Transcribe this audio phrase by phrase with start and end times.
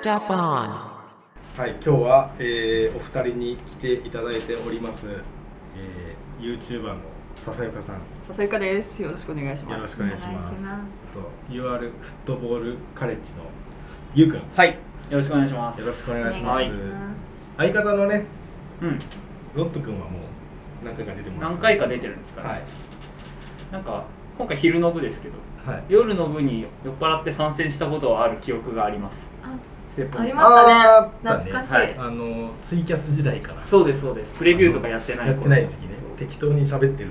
[0.00, 0.88] Step on.
[1.58, 5.06] はい、今日は、えーお二人に来ていただいております、
[5.76, 6.96] えー、YouTuber の
[7.36, 7.96] 笹岡さん。
[7.96, 9.02] よ笹ゆかです。
[9.02, 9.82] よろしくお願いします。
[9.82, 10.54] ろしくお願いします。
[11.12, 11.92] と UR フッ
[12.24, 13.42] トボールカレッジの
[14.14, 14.76] ゆうくんよはい、よ
[15.10, 15.84] ろしくお願いします。
[15.84, 16.72] ろしくお願いします、はい
[17.58, 18.24] 相方のね
[18.80, 18.98] うん、
[19.54, 20.20] ロットくんはも
[20.82, 22.62] う何回か出てもらって何回か出てるんですか、はい
[23.70, 24.04] なんか
[24.36, 25.34] 今回昼の部ですけど、
[25.70, 25.84] はい。
[25.88, 29.28] 夜の部に酔っ払って参戦したことはある記憶があります。
[29.42, 31.10] ありましたね。
[31.22, 31.94] 懐かしい、はい。
[31.98, 33.64] あのツイキャス時代から。
[33.66, 34.34] そうですそうです。
[34.34, 35.94] プレビューとかやってないやってない時期ね。
[36.16, 37.10] 適当に喋ってる時の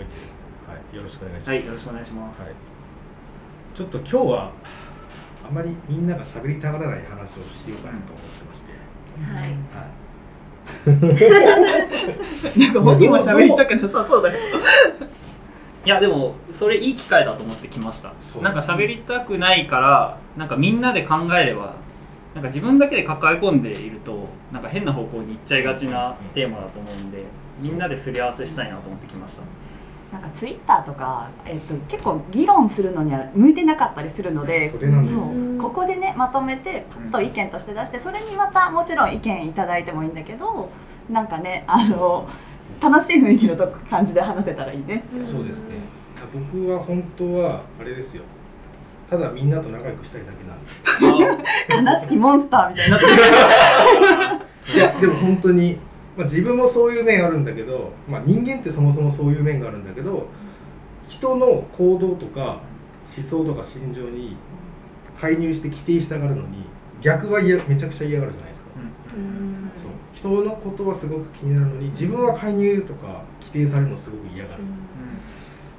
[0.00, 0.06] えてる。
[0.68, 0.96] はい。
[0.96, 2.42] よろしくお願いします、はい、よろしくお願いします。
[2.42, 2.52] はい、
[3.74, 4.52] ちょっと今日は
[5.48, 8.72] あまりみんなが喋りたがらない話をしようかなと思ってまして、
[9.22, 9.42] はい。
[9.42, 9.54] はい、
[10.86, 10.92] な
[12.70, 14.42] んか本人も喋りたくなさそうだけど。
[15.84, 18.12] いやでもそれいい機会だと思ってきました。
[18.40, 21.74] なんか喋りたくないからなんかみんなで考えれば
[22.34, 27.24] なんか自分だけで抱え込んでいるとなんか変な方向に行っちゃいがちなテーマだと思うんで
[27.58, 29.42] みんなですり合わせしたいなと思ってきました
[30.12, 34.70] なんかツイッターとか、えっと、結構議論するのには向いてなかったりするので
[35.58, 40.70] ここでねまとめてパッと意見として出してそれにまたもちろん意見いただいてもいいんだけど
[41.08, 42.28] なんかねあの
[42.80, 45.04] 楽しい雰囲気のとこ感じで話せたらいいね。
[45.30, 45.76] そうですね。
[46.32, 48.24] 僕は本当はあれですよ。
[49.08, 51.90] ただみんなと仲良くしたいだけなんで。
[51.90, 53.12] 悲しきモンスターみたいになってる。
[54.74, 55.78] いやでも本当に、
[56.16, 60.26] まあ、自分もそういう面あるんだけど、まあ、人間ってそもそもそういう面があるんだけど
[61.08, 62.60] 人の行動とか
[63.16, 64.36] 思想とか心情に
[65.18, 66.64] 介入して規定したがるのに
[67.00, 68.70] 逆は嫌めちゃくちゃ嫌がるじゃないですか、
[69.16, 69.70] うん。
[69.82, 69.92] そう。
[70.14, 74.62] 人のことはすごく気になるのに自分は介入とか規定されるのすごく嫌がる、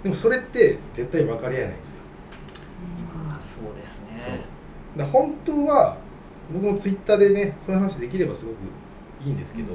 [0.03, 2.00] でもそれって絶対分かり合えないんですよ。
[3.28, 4.42] まあそうですね。
[4.97, 5.97] だ本当は
[6.52, 8.56] 僕もツイッターでねそういう話できればすごく
[9.25, 9.74] いいんですけど、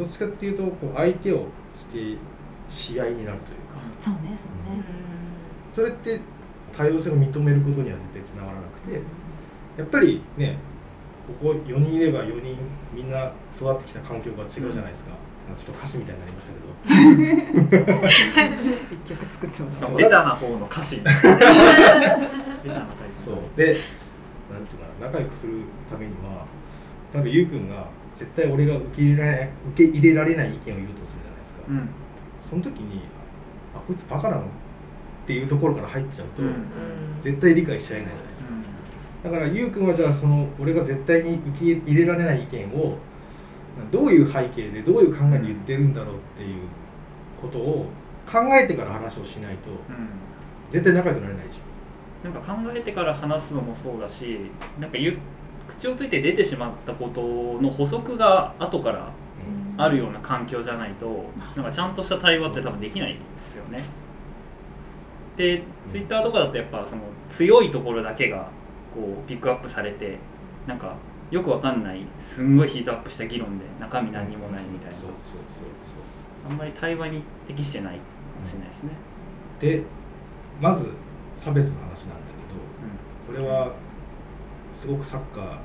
[0.00, 1.46] どっちかっていうとこう相手を
[1.92, 2.16] 否定
[2.68, 3.76] し合いになるというか。
[4.00, 4.82] そうねそうね。
[5.72, 6.20] それって
[6.76, 9.00] 多様性を認めることには絶対つながらなくて
[9.76, 10.56] やっぱりね
[11.26, 12.56] ここ4人いれば4人
[12.94, 16.70] みんな育ってきた環境が違うじゃないですか、まあちょっと歌詞みたいになりましたけど。
[18.90, 21.02] 一曲作ってもらそうベタな方の歌詞。
[23.22, 23.34] そう。
[23.54, 23.80] で
[24.50, 25.52] なんていうかな仲良くする
[25.90, 26.46] ためには
[27.12, 27.86] 多分ゆうくんが
[28.20, 31.88] 絶対俺が受け入れられない受け入れられない意見を言うとするじゃないですか、うん。
[32.50, 33.00] その時に
[33.74, 34.44] あこいつバカなのっ
[35.26, 36.52] ていうところから入っちゃうと、うん。
[37.22, 38.50] 絶対理解し合えないじゃないですか、
[39.24, 42.98] だからゆうくんはじゃあその俺が絶対に受け入れられない意見を
[43.90, 46.64] どういう背景でどういう考えで言ってるんだろうっていう
[47.40, 47.86] ことを
[48.30, 50.08] 考えてから話をしないとうん。
[50.70, 51.60] 絶対仲良くなれないでし
[52.22, 55.18] なんか考えてから話すのもそうだしなんか言う
[55.70, 57.22] 口をついて出てしまったこと
[57.62, 61.24] の補足が後からょ、あるような環境じゃないと
[61.56, 63.84] なんかちゃんとした対話って多分できないんですよね。
[65.36, 68.48] でツイッターとかだとやっぱその強いところだけが
[68.94, 70.18] こうピックアップされて
[70.66, 70.96] なんか
[71.30, 74.96] よくわかんないすんごいヒートアップした議論で中身何にもないみたいな。
[74.96, 75.40] そうそう
[76.44, 78.00] そうあんまり対話に適してないか
[78.40, 78.90] もしれないですね。
[79.60, 79.82] で
[80.60, 80.90] まず
[81.36, 81.94] 差別の話なんだ
[83.28, 83.72] けどこれは
[84.80, 85.58] すごくサッカー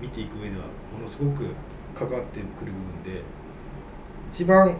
[0.00, 1.44] 見ていく上ではものすごく
[1.94, 2.72] 関わってくる
[3.04, 3.22] 部分で
[4.32, 4.74] 一番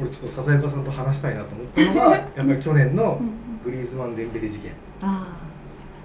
[0.00, 3.20] 俺ちょっと笹岡さんと話したいなと思ったのが やっぱり去年の
[3.64, 4.72] グリーズマン・デンベレ事件。
[5.00, 5.46] ああ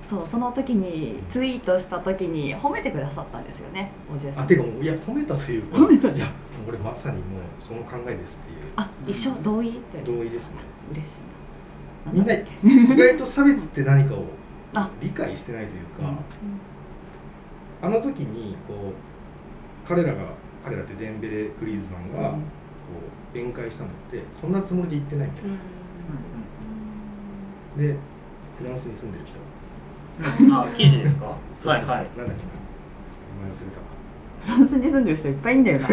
[0.08, 4.44] そうその時にツイートした時に褒めてくださったんですよねおじいさん。
[4.44, 6.30] あてかもういや褒めたというか褒めたいや
[6.68, 7.24] 俺まさにもう
[7.60, 8.58] その考えですっていう。
[8.76, 9.34] あ一緒？
[9.42, 9.70] 同意？
[9.70, 10.00] って。
[10.06, 10.58] 同意ですね。
[10.94, 12.14] 嬉しいな。
[12.14, 14.26] みんな意外と差別って何かを
[14.76, 14.90] あ。
[15.02, 16.18] 理解してないというか、うん
[17.82, 20.24] あの時にこう彼らが
[20.64, 25.50] 彼らってデンベレ・グリーズマンがこう弁解したのってそんなつもりで言ってないみたい
[27.88, 27.96] な、で
[28.60, 29.40] フランスに住んでる人。
[30.46, 30.54] うん。
[30.54, 31.26] あ記事ですか？
[31.26, 31.86] はいはい。
[31.86, 32.26] なんだっけな。
[32.28, 33.80] 名前忘れた。
[33.80, 33.86] わ
[34.44, 35.88] フランスに住んでる人いっぱいいんだよな。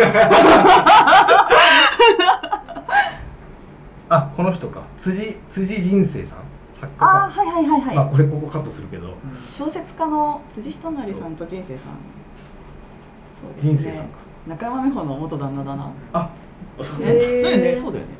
[4.11, 4.82] あこの人か。
[4.96, 6.38] 辻辻人生さん？
[6.80, 9.14] 作家かあーはいはいはいはい、まあこれここカットするけど。
[9.34, 11.94] 小説家の辻仁成さんと人生さん。
[13.34, 13.70] そうですね。
[13.70, 14.19] 人生さんか。
[14.46, 15.92] 中山美穂の元旦那だな。
[16.12, 16.30] あ
[16.80, 17.42] そう,、へー。
[17.42, 18.12] だよねそうだよね、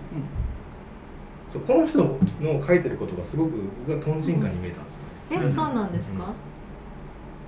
[1.53, 1.99] そうこの人
[2.41, 3.53] の書いてることがすごく
[3.87, 5.01] 僕はトンチンカンに見えたんですよ
[5.41, 6.33] ね、えそうなんですか、うん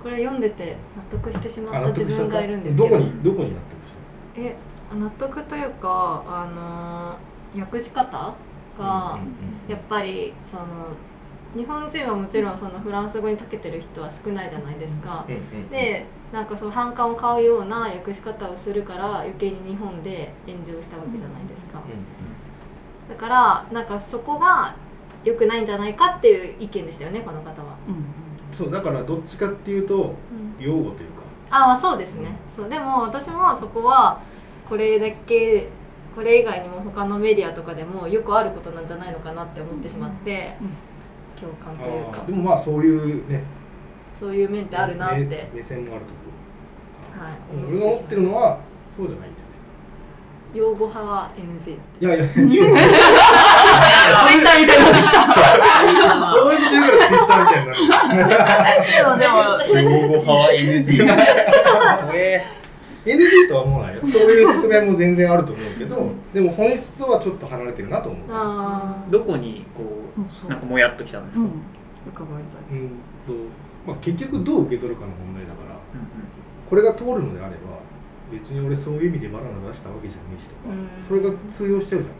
[0.01, 2.89] これ読んでて納得してしまった自分がいるんですけど。
[2.89, 3.93] どこにどこに納得し
[4.33, 4.41] た？
[4.41, 4.55] え
[4.99, 6.49] 納得というかあ
[7.55, 8.33] のー訳し方？
[8.77, 9.27] が、うんうん
[9.67, 10.65] やっぱりその
[11.55, 15.25] 日本人はもちろんそのフランス語に長けてる人は少ないじゃないですか。
[15.27, 21.81] うんうんでなんかその反感を買うような訳し方をするから余計に日本で炎上したわけじゃないですか。
[23.09, 24.75] だからなんかそこが
[25.25, 27.75] 良くないんじゃないかっていう意見でしたよねこの方は。
[27.87, 28.05] うん
[28.53, 30.13] そうだからどっちかっていうと
[30.59, 32.29] 用語というかあまあそうですね。
[32.55, 34.21] そうでも私もそこは
[34.69, 35.67] これだけ
[36.15, 40.69] これ以外にも他のメディアとかでもよくあることなんじゃないのかなって思ってしまって、うん。
[41.39, 42.23] 共感というか。
[42.25, 43.43] でもまあそういうね。
[44.19, 46.21] そういう面ってあるなって、目目線もあると
[47.19, 48.59] はい、思う俺が思ってるのは
[48.95, 49.51] そうじゃないんだよね。
[50.53, 52.49] 擁護派は NG いやいや違う。
[52.49, 55.17] ツイッターみたいになってきた。
[56.29, 57.77] そういうこと言うからツイッターみたいになる。
[58.91, 59.33] でもでも。
[59.81, 62.43] 用語派は NG 怖 え
[63.05, 64.01] NG とは思わないよ。
[64.03, 68.27] そういう側面も全然あると思うけどでも本質とはちょっと離れてるなと思う。
[68.29, 69.83] あどこにこ
[70.15, 71.51] うなんかもやっときたんですか、うん。
[72.07, 72.89] 伺いたいうん
[73.25, 73.33] と、
[73.87, 75.79] まあ、結局どう受け取るかの問題だからうん
[76.69, 77.79] これが通るのであれば
[78.31, 80.87] 別に俺そういう意味でバナナ出したわけじゃねえしとかうん。
[81.05, 82.13] それが通用しちゃうじゃん。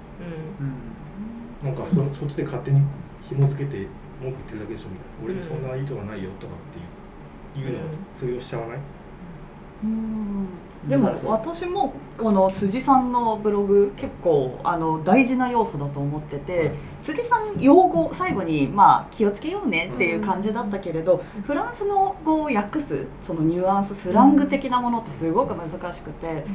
[1.64, 1.72] うん。
[1.72, 2.82] んなんかそそっちで勝手に
[3.30, 3.88] 紐付けて
[4.22, 5.26] 文句言ってるだけでしょみたいな。
[5.26, 8.78] 俺にそんな意図がないよとかっていういうのは通用しちゃわない？
[9.84, 10.48] うん
[10.88, 16.72] でも私もこの辻さんのブログ結構あの大事な要素だと思ってて
[17.04, 26.46] 辻さん用語最後にまあ気をつけようねっていう感じだったけれどフランスの語を訳すそのニュアンススラング的なものってすごく難しくて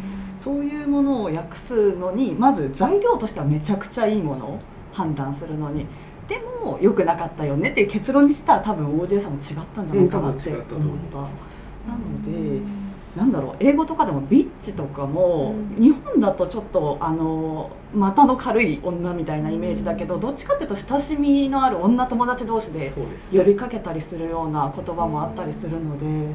[0.40, 4.60] そういうものを訳すのにまず材料としてはめちゃくちゃいいものを
[4.92, 5.86] 判断するのに
[6.26, 10.62] でも良くなかったよねっていう結論にしたら多分 OJ さんも違ったんじゃないかなって思っ。
[10.62, 10.64] っ
[11.12, 12.85] たなので
[13.16, 15.82] なんだろう英語とかでもビッチとかも、うん。
[15.82, 22.92] 日本だとちょっとあの股の軽い女みたいなイメージだけど、どっちかっていうと親しみのある女友達同士で
[23.32, 26.34] 呼びかけたりするような言葉もあったりするので、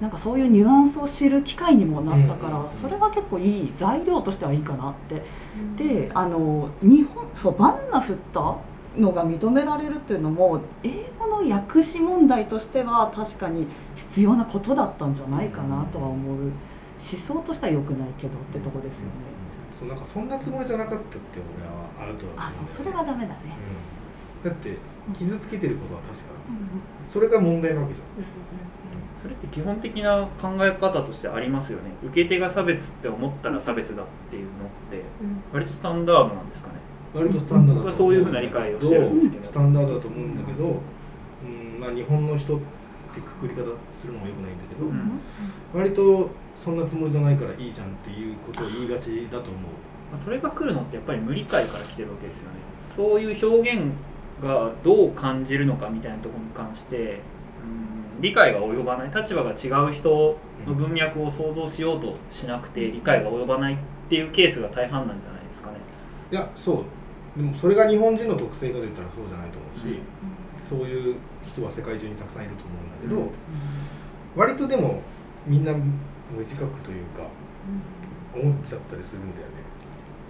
[0.00, 2.70] なんかそういうニュアンスを知る機会にもなったから、うん。
[2.72, 5.22] それは結構いい材料としてはいいかなって。
[5.76, 8.56] であの日本そうバナナ振った
[8.98, 13.66] のが認められるっていうのも英語の訳詞問題としては確かに
[13.96, 16.36] 必要なことだったんじゃないかなとは思う。
[16.44, 16.52] 思
[17.00, 19.12] 想としては良くないけどってとこですよね。
[19.78, 21.16] そうなんかそんなつもりじゃなかったって
[21.58, 23.34] 俺はアウトだとあ思そうそれはダメだね。
[24.44, 24.50] うん。
[24.50, 24.76] だって
[25.12, 26.30] 傷つけてることは確かだ。
[27.08, 28.06] それが問題なわけじゃん。
[29.20, 31.90] それって基本的な考え方としてありますよね。
[32.04, 34.52] 受け手が差別って思ったら差別だっていうのっ
[34.90, 35.02] て
[35.52, 36.74] 割とスタンダードなんですかね
[37.14, 39.44] 割とスタンダード僕はそういうふうな理解をしてるんですけど。
[39.44, 42.58] スタンダードだと思うんだけど、うんまあ、日本の人っ
[43.14, 45.20] てくくり方するのもよくないんだけど、うん。
[45.74, 49.62] 割とそんなつもりじゃないからいいじゃんっていうことを言いがちだと思う。
[50.12, 52.56] まあそれが来るのってやっぱり無理解から来てるわけですよね。
[52.94, 53.92] そういう表現
[54.42, 57.20] がどう感じるのかみたいなところに関して
[58.16, 63.76] うん理解が及ばない立場が違う人の文脈を想像しようとしなくて理解が及ばないっ
[64.08, 65.78] ていうケースが大半なんじゃないですかね。
[66.30, 66.84] いやそう
[67.36, 70.00] でもそれが日本人の特性かといったらそうじゃないと思うし、
[70.68, 73.30] そういう人は世界中にたくさんいると思うんだけど、うん。
[74.36, 75.00] 割とでも
[75.46, 77.22] みんな無自覚というか
[78.34, 79.52] 思っちゃったりするんだよね。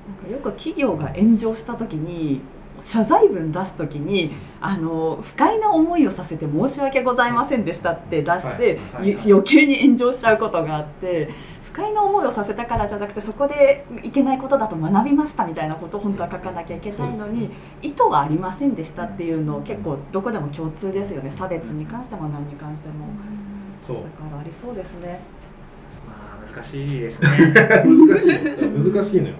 [0.08, 2.40] なんかよく企業が炎上した時に
[2.82, 11.30] 謝罪文出す時にあの不快な思いをさせて申し訳ございませんでしたって出して、余計に炎上しちゃうことがあって
[11.72, 17.50] 不快な思いをさせたからじゃなくてそこでいけないことだと学びましたみたいなことを本当は書かなきゃいけないのに
[17.80, 21.30] 意図はありませんでしたっていうの結構どこでも共通ですよね。
[21.30, 23.06] 差別に関しても何に関しても。
[23.86, 23.96] そう。
[23.96, 25.20] だからありそうですね。
[26.06, 27.28] まあ難しいですね。
[27.56, 28.92] 難しい。
[28.92, 29.34] 難しいのよ。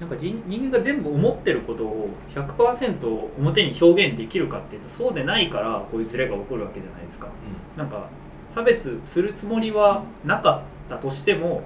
[0.00, 7.28] なんか人人間が全部思ってることを100%表に表現できるかっていうとそうでないからこういうズレが起こるわけじゃないですか。
[7.76, 8.08] なんか
[8.54, 11.62] 差別するつもりはなかったとしても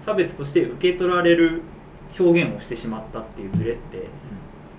[0.00, 1.62] 差別として受け取られる
[2.18, 4.08] 表現をしてしまったっていうズレって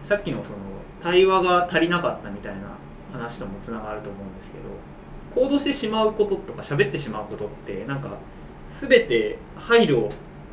[0.03, 0.59] さっきのその
[1.01, 2.77] 対話が足りなかったみたいな
[3.11, 8.09] 話ともつながると思うんですけど行動してしまうこととか喋ってしまうことってなんか
[8.79, 10.09] 全て配慮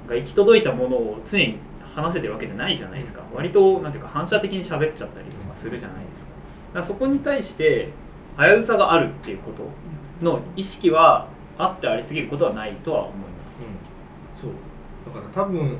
[0.08, 1.58] が行き届いたものを常に
[1.94, 3.22] 話せてるわけじゃないじゃないですか。
[3.32, 6.30] 割となんていうか反射的に喋っちゃったりとかするじゃないですか。
[6.74, 7.90] だからそこに対して
[8.36, 13.33] 危うさがあるっていうことの意識はあってありすぎることはないとは思います、
[15.11, 15.76] から多分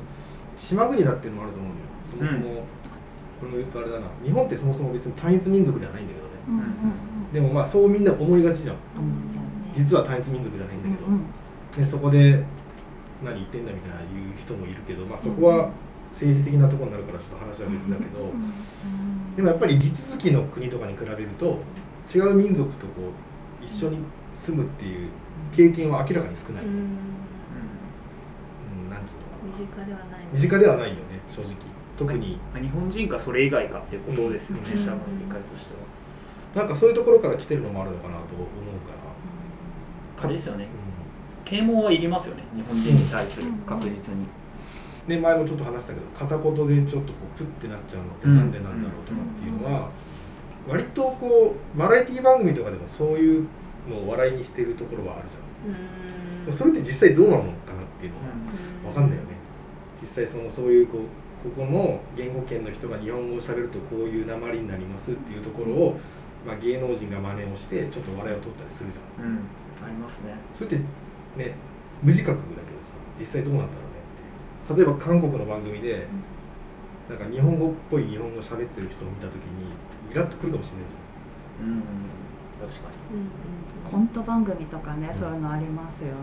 [0.57, 2.29] 島国だっていうのもあると思うんだよ。
[2.29, 2.61] そもそも、
[3.39, 4.07] これも言うとあれだな。
[4.23, 6.31] 日本ってそもそも別に単一民族ではないんだけどね。
[6.47, 7.33] うんうんうん。
[7.33, 8.75] でもまあそうみんな思いがちじゃん。
[8.75, 8.81] うね。
[9.73, 11.21] 実は単一民族じゃないんだけど、うんうん。
[11.75, 12.43] でそこで
[13.23, 15.71] 何言ってんだみたいな言う人もいるけど、まあ、そこは
[16.11, 18.53] 政治的なところになるからちょっと話は別だけど、うん
[19.35, 21.59] でもやっぱり地続きの国とかに比べると
[22.13, 23.11] 違う民族とこ
[23.61, 23.97] う一緒に
[24.33, 25.09] 住むっていう
[25.53, 26.73] 経験は明らかに少ない、ううん
[28.87, 30.19] んなんつうのかな身近ではない。
[30.33, 31.55] 身近ではないよね正直。
[31.97, 32.37] 特に。
[32.53, 34.85] まあ日本人かそれ以外かっていうことですよね、うん。
[34.85, 36.61] 多分理解としては。
[36.61, 38.47] なんかそういうところから来てるのもあるのかなと思う
[38.87, 38.91] か
[40.17, 40.25] ら。
[40.25, 40.65] あれですよね。
[40.65, 40.67] う
[41.45, 43.57] 啓蒙はいりますよね日本人に対するうん。
[43.59, 44.23] 確実に。
[44.23, 44.27] ん
[45.07, 48.37] で前もちょっと話したけど片言でちょっとこうプッてなっちゃうのってうん。
[48.37, 49.89] なんでなんだろうとかっていうのは
[50.67, 53.47] 割とこうバラエティ番組とかでもそういう
[53.87, 55.71] のを笑いにしてるところはあるじゃん。
[55.71, 56.45] うん。
[56.45, 57.53] でもそれって実際どうなのかなっ
[57.99, 59.34] ていうのは分かんないよね
[60.05, 61.01] 実際そのそういうこう
[61.49, 65.99] ここの言語圏の人が日本語を喋るとこういう鉛になりますっていうところを、
[66.45, 69.25] まあ、芸能人が真似をしてちょっと笑いを取ったりするじゃん。
[69.25, 69.39] うん、
[69.83, 70.35] ありますね。
[70.53, 71.55] それってね
[72.03, 74.85] 無自覚だけどさ実際どうなんだろうねっていう。
[74.85, 76.05] 例えば韓国の番組で
[77.09, 79.73] なんか日本語っぽい日本語喋ってる人を見た時に
[80.11, 81.05] イラッとくるかもしれないじ
[81.57, 81.83] うん、
[82.67, 82.89] 確か
[83.89, 86.13] コント番組とかねそういうのありますよね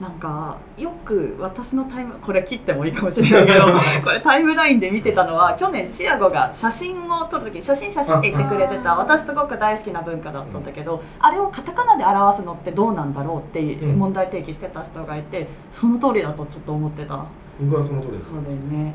[0.00, 3.66] なんかよく私のタイムこれ切ってもいいかもしれないけど
[4.02, 17.24] これタイムラインで見てたのは去年チアゴが写真を撮る時に写真写真って言ってくれてたあ私すごく大好きな文化だったんだけど、あれをカタカナで表すのってどうなんだろうってうん問題提起してた人がいてその通りだとちょっと思ってた。
[17.60, 18.28] 僕はその通りです。
[18.28, 18.94] そうだよね。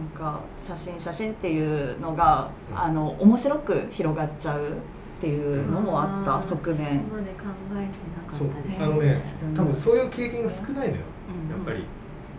[0.00, 4.74] なんか写真写真っていうのがあの面白く広がっちゃう
[5.20, 6.76] っていうのもあった側面。
[6.76, 7.44] そこまで考
[7.76, 9.22] えてなかったですあのね
[9.54, 11.02] 多分そういう経験が少ないのよ。
[11.44, 11.50] うん。
[11.50, 11.84] やっぱり。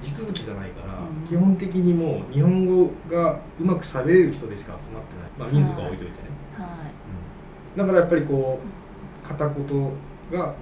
[0.01, 1.27] 地続きじゃないから、うん。
[1.27, 6.17] 基本的にもう日本語がうまく喋れる人でしか集まってない、まあ、人数が置いといてね、
[6.57, 6.67] はい。
[7.75, 7.77] うん。
[7.77, 9.91] だからやっぱりこう片言
[10.31, 10.53] が、うん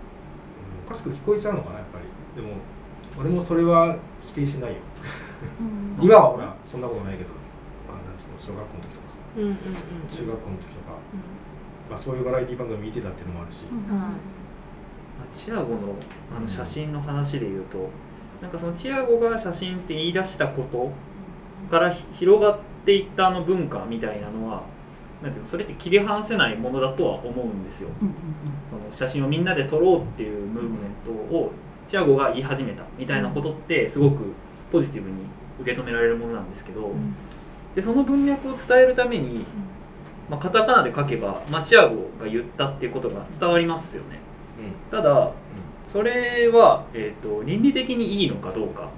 [0.88, 2.42] おかしく聞こえちゃうのかなやっぱり。
[2.42, 2.58] でも
[3.18, 3.96] 俺もそれは
[4.28, 4.78] 否定しないよ。
[5.62, 6.04] うん。
[6.04, 7.30] 今はほらそんなことないけど、
[7.88, 9.20] まあ、なんつうの小学校の時とかさ。
[9.38, 9.56] うんうんうん
[10.10, 10.98] 中学校の時とか、
[11.90, 13.66] まあ、そういうバラエティ番組見てたっていうのもあるし。
[15.34, 15.96] チアゴの
[16.36, 17.90] あの写真の話で言うと、
[18.42, 20.92] なんかそのチアゴが写真って言い出したこと
[21.70, 24.64] からひ広がっていったあの文化みたいなのは、
[25.22, 27.90] なんていうのそれって切り離せないものだとは思うんですよ。
[28.02, 28.14] うんうん
[28.70, 31.52] その写真をみんなで撮ろうっていうムーブメントを
[31.88, 34.34] チアゴが言い始めたみたいなことってすごく
[34.72, 35.16] ポジティブに
[35.60, 37.16] 受け止められるものなんですけど、ん。
[37.76, 39.46] でその文脈を伝えるために、
[40.30, 44.20] まあ、カタカナで書けば、まあ、チアゴが言ったっていうことが伝わりますよね。
[44.92, 45.32] ただ
[45.88, 48.90] それは、えー、と倫理的にいいのかどうか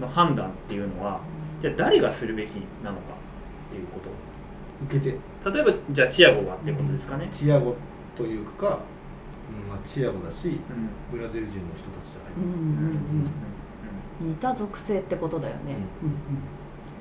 [0.00, 1.20] の判断っていうのは
[1.58, 2.50] じゃあ誰がするべき
[2.84, 3.14] なのか
[3.68, 4.10] っていうこと。
[4.84, 5.16] 受けて。
[5.50, 7.74] 例えばじゃあチアゴがってことですかね、チアゴ
[8.16, 11.18] というか、うんまあ、チアゴだしうん。
[11.18, 12.62] ブラジル人の人たちじゃない、うんうんう
[12.92, 13.30] ん
[14.18, 15.76] 似た属性ってことだよね、うんうん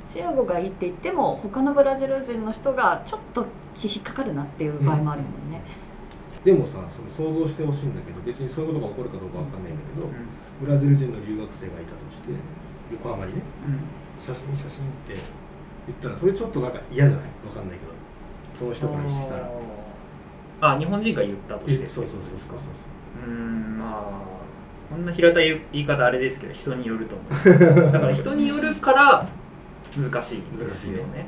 [0.08, 3.46] チアゴがいいって言っても他のブラジル人の人がちょっと
[3.82, 5.62] 引っかかるなっていう場合もあるもんね、
[6.44, 10.14] でもさその想像してほしいんだけど別にそういうことが起こるかどうかわかんないんだけど、うん。
[10.66, 12.30] ブラジル人の留学生がいたとして
[12.92, 14.24] 横浜にねうん。
[14.24, 15.16] 写真写真って
[15.88, 17.26] 言ったらそれちょっとなんか嫌じゃない？
[17.48, 17.92] わかんないけど。
[18.54, 19.50] その人からしたら
[20.62, 22.66] あ日本人が言ったとしてえそうそうそうそうそ
[23.28, 23.28] う。
[23.28, 24.22] うーんまあ
[24.90, 27.92] こんな平たい言い方あれですけど人によると思う。
[27.92, 29.28] だから人によるから
[29.98, 30.58] 難しい。
[30.58, 31.20] ですよね。
[31.20, 31.26] ね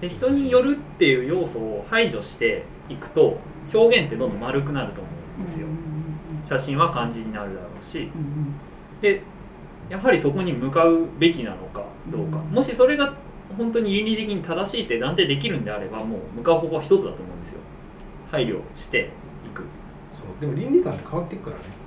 [0.00, 3.38] で人によるっていう要素を排除していくと
[3.72, 5.66] 表現ってどんどん丸くなると思うんですよ。
[5.66, 5.80] うんうん
[6.48, 7.98] 写真は漢字になるだろうし。
[7.98, 8.54] うんうん
[9.00, 9.22] で
[9.88, 12.38] やはりそこに向かうべきなのかどうか。
[12.38, 13.14] うんもしそれが
[13.56, 17.60] 本当に倫理的に正しいって断定できるんであればもう向かう方法は一つだと思うんですよ。
[18.30, 19.10] 配慮して
[19.44, 19.64] いく、
[20.14, 20.40] そう。
[20.40, 21.80] でも倫理観って変わっていくからね。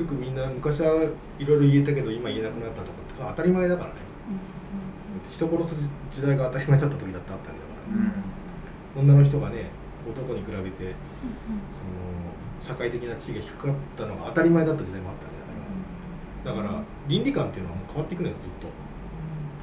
[0.00, 1.04] よくみんな昔は
[1.38, 3.96] いろいろ言えたけど今言えなくなったとかってそれ当たり前だからね
[5.30, 5.76] 人殺す
[6.12, 7.72] 時代が当たり前だった時だってあったわけだか
[8.96, 9.70] ら、女の人がね
[10.08, 10.94] 男に比べて
[11.72, 11.94] その
[12.60, 16.64] 社会的な地位が低かったのが当たり前だった時代もあったわけだから。
[16.64, 18.68] だから倫理観っていうのはもう変わっていくのよずっと。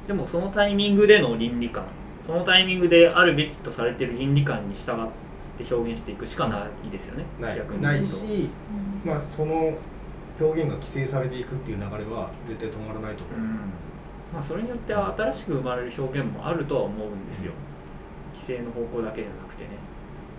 [0.06, 1.84] でもそのタイミングでの倫理観。
[2.24, 5.08] そのタイミングであるべきとされている倫理観に従っ
[5.56, 7.24] て表現していくしかないですよね。
[7.40, 7.56] ない。
[7.56, 7.82] 逆に。
[7.82, 8.50] ないし、
[9.04, 9.72] まあ、その
[10.38, 13.58] 表現が規制されていくっていう流れは絶対止まらないと思う、うん
[14.32, 17.52] まあ、それによっては新しく生まれる表現もあるとは思うんですよ。
[18.34, 19.70] 規制の方向だけじゃなくてね。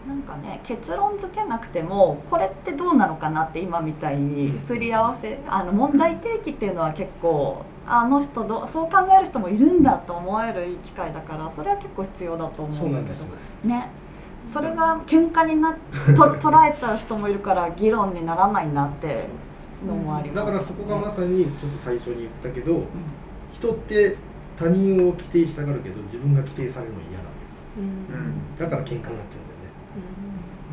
[0.07, 13.25] なんかね結論付けなくてもこれってどうなのかなって今みたいにすり合わせあの問題提起っていうのは結構あの人どうそう考える人もいるんだと思えるいい機会だからそれは結構必要だと思そううんだけど。
[13.25, 13.69] なんですよ。
[13.69, 13.89] ね。
[14.47, 15.79] それが喧嘩になと
[16.39, 19.27] 捉えちゃう人もいるから議論にならないなって
[19.85, 22.83] のもあります、だからそこがまさにちょっと最初に言ったけど、うん
[23.59, 24.15] 人って
[24.57, 27.35] 他人を規定したがるけど自分が規定されるの嫌なのよ。
[27.77, 28.57] うん。
[28.57, 29.69] だから喧嘩になっちゃうんだよね。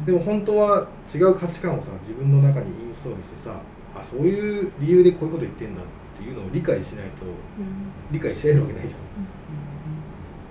[0.07, 3.61] でも本当は違う価値観をさ自分の中にインストールしてさ
[3.95, 5.85] あそういう理由でこういうこと言ってんだっ
[6.17, 7.25] ていうのを理解しないと
[8.11, 9.01] 理解し合えるわけないじゃん。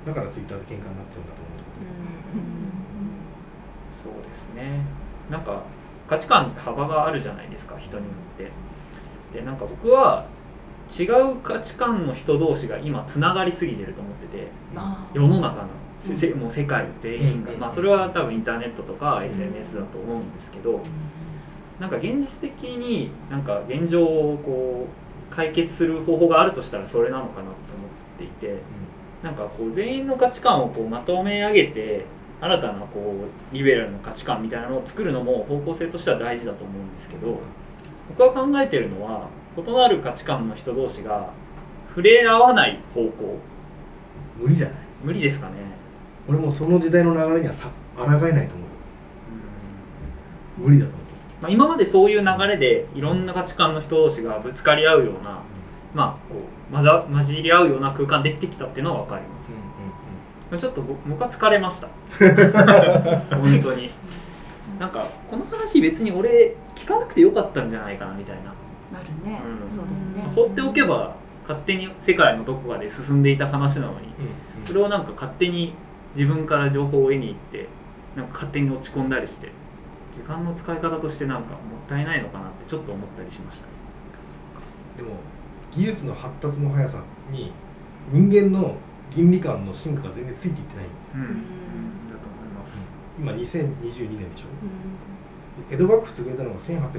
[0.06, 1.56] だからツイッターで喧嘩になっちゃうんだと思う。
[3.96, 4.82] そうですね。
[5.30, 5.64] なんか
[6.08, 8.52] 価値観って幅があるじゃないですか人によって。
[9.40, 10.26] でなんか僕は
[10.90, 14.48] 違う価値観の人同士が今つながりすぎてると思ってて。
[15.14, 15.68] 世の中の
[16.00, 17.60] せせもう世界全員が、うん。
[17.60, 20.82] まあ、それは多分インターネットとか SNS だと思うんですけど
[21.80, 24.88] なんか現実的になんか現状をこ
[25.32, 28.60] う解決する方法があるとしたらそれなのかなと思っていて
[29.24, 32.06] なんかこう全員の価値観をこうまとめ上げて
[32.40, 33.16] 新たなこ
[33.52, 37.40] うリベラルの価値観みたいなのを作るのも方向性としては大事だと思うんですけど
[38.18, 39.28] 僕が考えてるのは
[39.58, 41.30] 異なる価値観の人同士が
[41.90, 43.38] 触れ合わない方向。
[44.40, 44.78] 無理じゃない？
[45.04, 45.54] 無理ですかね。
[46.28, 48.34] 俺もその時代の流れにはさ抗えないと思う。
[48.34, 48.48] よ
[50.58, 51.06] 無理だと思う。
[51.42, 55.42] まあ、今までそういう流れでいろんな価値観の人同士がぶつかり合うような、
[55.94, 56.40] まあ、こ
[56.72, 60.62] う混ざ混じり合うような空間できてきたっていうのは分かります。
[60.62, 61.90] ちょっとぼ僕は疲れました。
[63.36, 63.90] 本当に。
[64.80, 68.54] なんかこの話別に俺聞かなくてよかったんじゃないかなみたいな
[68.94, 69.76] なるね、うん。
[69.76, 70.36] そうだよね。
[70.36, 74.26] 放っておけば勝手に世界のどこかで進んでいた話なのにうん。
[74.26, 74.28] う
[74.64, 75.76] んそれをなんか勝手に
[76.16, 77.68] 自分から情報を得に行って
[78.16, 79.52] なんか勝手に落ち込んだりして
[80.12, 83.68] 時間の使い方としてなんかもったいないのかなってちょっと思ったりしました。
[83.68, 83.74] ね
[84.98, 85.18] でも
[85.72, 87.52] 技術の発達の速さに
[88.12, 88.76] 人間の
[89.16, 90.86] 倫理観の進化が全然ついていってない。
[91.14, 94.46] うん、だと思います、今2022年でしょ？
[95.70, 96.90] 江戸幕府潰れたのが1867年で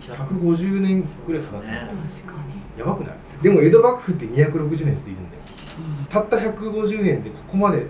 [0.00, 2.80] 150年ぐらいかかったのね確かに。
[2.80, 3.16] やばくない？
[3.42, 5.42] でも江戸幕府って260年続いてるんだよ。
[6.10, 7.86] たった150年でここまで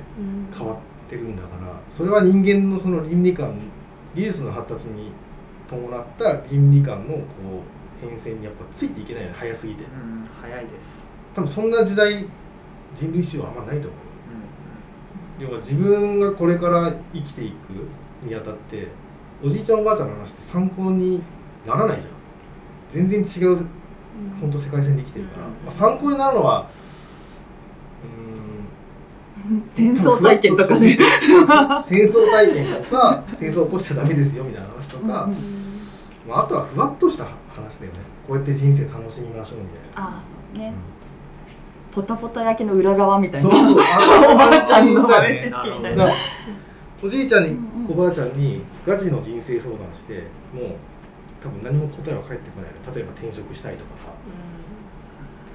[0.56, 3.54] 変わってるんだからそれは人間のその倫理観
[4.14, 5.12] 技術の発達に
[5.68, 7.20] 伴った倫理観のこ
[8.02, 9.84] う変遷にやっぱついていけないの早すぎて。
[9.84, 12.26] うん、早いです、多分そんな時代
[12.94, 13.96] 人類史はあんまないと思
[15.38, 15.42] う。
[15.42, 18.88] よ要は自分がこれから生きていくにあたって
[19.44, 20.08] おじいちゃんおばあちゃん。
[20.08, 21.22] の話って参考に
[21.66, 22.16] ならないじゃん。
[22.90, 23.66] 全然違う
[24.40, 25.52] 本当世界線で生きてるから、うん。
[25.52, 26.68] まあ、参考になるのは
[29.48, 29.68] うーん。
[29.68, 30.98] 戦争体験とかね。
[31.84, 35.30] 戦争体験とか戦争起こしちゃダメですよみたいな話とか、
[36.28, 37.98] まあ、あとはふわっとした話だよね。
[38.26, 40.10] こうやって人生楽しみましょうみたいな。
[40.10, 40.72] ああそうね。
[41.92, 43.50] ポタポタ焼きの裏側みたいな。
[43.50, 43.82] そうそう。
[43.82, 45.38] あ おばあちゃんのだよね。
[45.38, 46.08] 知識みたいな。
[47.02, 47.92] おじいちゃんにうんうん。
[47.92, 50.24] おばあちゃんにガチの人生相談して
[50.54, 50.64] もう
[51.46, 54.10] 多分何も答えは返ってこないの例えば転職したいとかさ。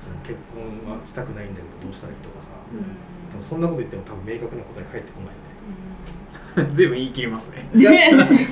[0.01, 2.49] その結婚はしたくないんだけどどうしたらいいとかさ。
[3.31, 6.71] 多分そんなこと言っても多分明確な答え返ってこないね。
[6.75, 7.69] 全部言い切りますね。
[7.75, 8.11] いやね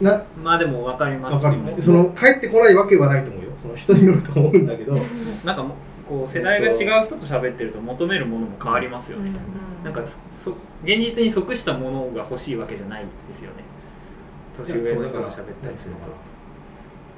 [0.00, 1.34] なまあでも分かります。
[1.34, 3.50] わかるその帰ってこないわけはないと思うよ。
[3.60, 4.96] その人によると思うんだけど。
[5.44, 5.72] なんかもう
[6.08, 9.30] こう世代が違う人と喋ってると求めるものも変わりますよね、
[9.84, 10.02] なんか
[10.36, 10.50] そ
[10.84, 13.71] 現実に即したものが欲しいわけじゃないですよね
[14.56, 16.32] 年上の人と喋ったりすると。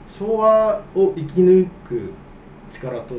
[0.09, 2.13] 昭和を生き抜く
[2.71, 3.15] 力と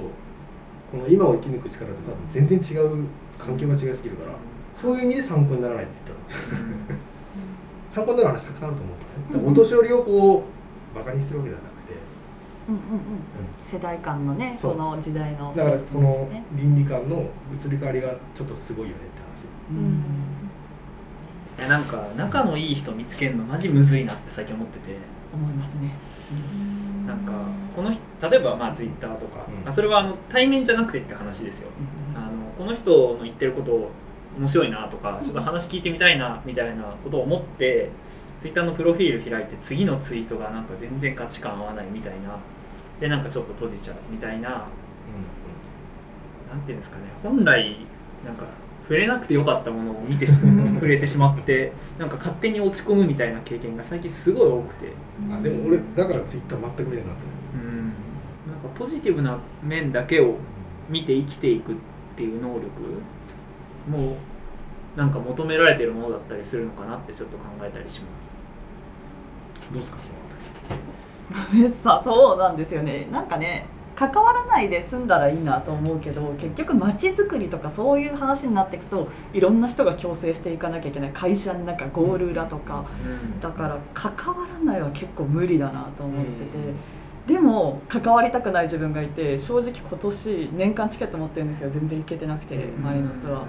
[0.91, 3.05] この今を生き抜く力って多分全然違う
[3.37, 4.31] 環境が違いすぎるから
[4.75, 6.99] そういう意味で参考にならないって言ったの。
[7.93, 10.43] 参考になる話たくさんあると思うからねだからお年寄りをこ
[10.93, 11.93] うバカにしてるわけではなくて、
[12.69, 12.99] うんうんうん
[13.61, 15.53] 世代間のねその時代の。
[15.55, 16.43] だからこのね。
[16.53, 19.79] 倫理観の移り変わりがちょっとすごいよねって話。
[19.79, 20.03] うん
[21.57, 24.97] いやなんか仲のいい人見つけるのマジむずいなって最近思ってて。
[25.33, 25.91] 思いますね。
[27.05, 27.33] なんか
[27.75, 29.63] この人例えばまあツイッターとか、うん。
[29.63, 31.69] まあそれはあの対面じゃなくてって話ですよ。
[32.15, 33.89] あのこの人の言ってること
[34.37, 37.89] 面白いなとかちょっと話聞いてみたいなみたいなことを思って
[38.41, 42.37] ツイッターのプロフィール開いて次のツイートがなんか全然価値観合わないみたいな。
[42.99, 44.67] でなんかちょっと閉じちゃうみたいな。
[46.49, 47.03] なんていうんですかね。
[47.23, 47.77] 本来
[48.25, 48.45] なんか
[48.87, 54.93] 触れなくてよかったものを見てし触れてしまってなんか勝手に落ち込むみたいな経験が最近すごい多くて。
[55.31, 57.23] あでも俺だからツイッター全く見なくなった。
[57.23, 57.85] ねうん。
[58.51, 60.35] なんかポジティブな面だけを
[60.87, 61.75] 見て生きていくっ
[62.15, 62.69] ていう能力
[63.89, 64.17] も
[64.95, 68.35] なんか求められてるものだったりするのかなってちょっと考えたりします。
[69.71, 73.07] どうですかその さそうなんですよね。
[73.11, 81.11] なんかね関わらないで済んだらいいなと思うけど結局街づくりとかそういう話になっていくといろんな人が共生していかなきゃいけない。
[81.11, 82.85] 会社の中ゴール裏とか。
[83.41, 86.31] だから関わらないは結構無理だなと思って
[87.27, 93.47] て、でも関わりたくない自分がいて正直今年年間チケット持ってるんですけど全然行けてなくてマリノスは。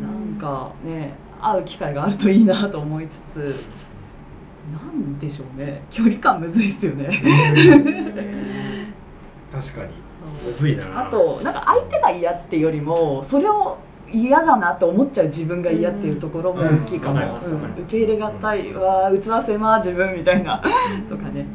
[0.00, 3.64] なんかね会う機会があるといいなと思いつつ
[4.72, 5.82] なんでしょうね。
[5.90, 7.08] 距離感むずいっすよね。
[9.52, 9.92] 確かに。
[10.46, 11.08] むずいな。
[11.08, 13.78] あとなんか相手が嫌っていうよりもそれを
[14.12, 17.50] 嫌だなと思っちゃう自分が嫌っていうところも大きいかも、うんわかります。
[17.50, 17.62] うん。
[17.62, 20.62] 受け入れがたいわ器狭自分みたいな。
[21.08, 21.46] とかね。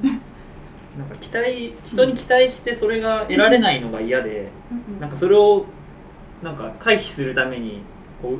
[0.98, 4.50] なんか期待人に期待してそれが得られないのが嫌で、
[5.00, 5.66] なんかそれを
[6.42, 7.82] なんか回避するために
[8.22, 8.40] こう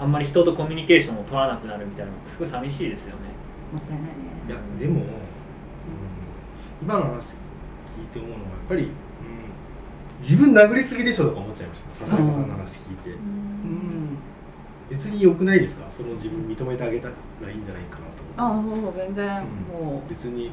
[0.00, 3.22] あんまり人とコミュニケーションを取らなくなるみたいなのってすごい寂しいですよね。
[3.72, 4.08] もったいないね。
[4.46, 5.06] いやでも、うん。
[6.82, 8.90] 今の話聞いて思うのはぱり、うん。
[10.20, 11.94] 自分殴りすぎでしょとか思っちゃいました。
[12.06, 14.18] 笹山さんの話聞いて、うん。
[14.90, 15.84] 別に良くないですか？
[15.96, 17.14] その自分認めてあげたら
[17.50, 19.84] いいんじゃないかなと思あそうそう全然うん。
[19.92, 20.08] もう。
[20.08, 20.50] 別に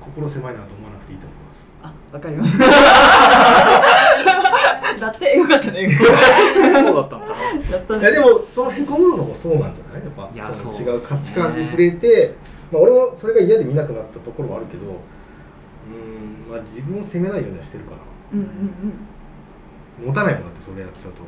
[0.00, 1.64] 心狭いなと思わなくていいと思います。
[1.82, 2.64] あわかりました。
[5.00, 5.90] だってよかったね。
[5.92, 7.70] そうだったのかな。
[7.70, 8.00] やったね。
[8.00, 10.02] いやでもそのへこむのもそうなんじゃない？
[10.36, 12.34] やっぱ違う価値観に触れて、
[12.72, 14.82] まあ、俺もそれが嫌で見なくなったところはあるけど
[15.86, 16.50] うん。
[16.50, 17.98] まあ自分を責めないようにはしてるから。
[18.32, 18.46] うんうん
[20.00, 20.08] うん。
[20.08, 21.22] 持たないもんだってそれやっちゃうと。
[21.22, 21.24] っ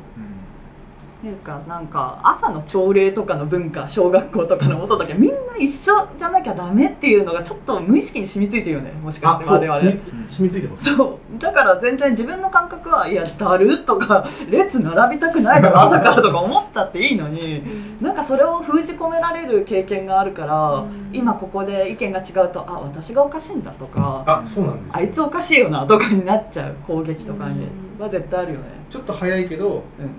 [1.21, 10.95] ていうかなんか朝の朝礼とかの文化小学校とかのもそうだけどみんな一緒じゃなきゃダメっていうのがちょっと無意識に染みついてるよねもしかあして染み染みついてます。
[10.95, 11.39] そう。
[11.39, 17.63] だから全然自分の感覚はいやだるとか列並びたくないだろ朝からとか思ったっていいのに
[18.01, 21.09] なんかそれを封じ込められる経験があるから、うん。
[21.13, 28.03] 今ここで意見が違うとあ私がおかしいんだとかあそうなんですあいつおかしいよなとかになっちゃう攻撃とかにうん。
[28.03, 28.65] は絶対あるよね。
[28.89, 30.09] ちょっと早いけどうん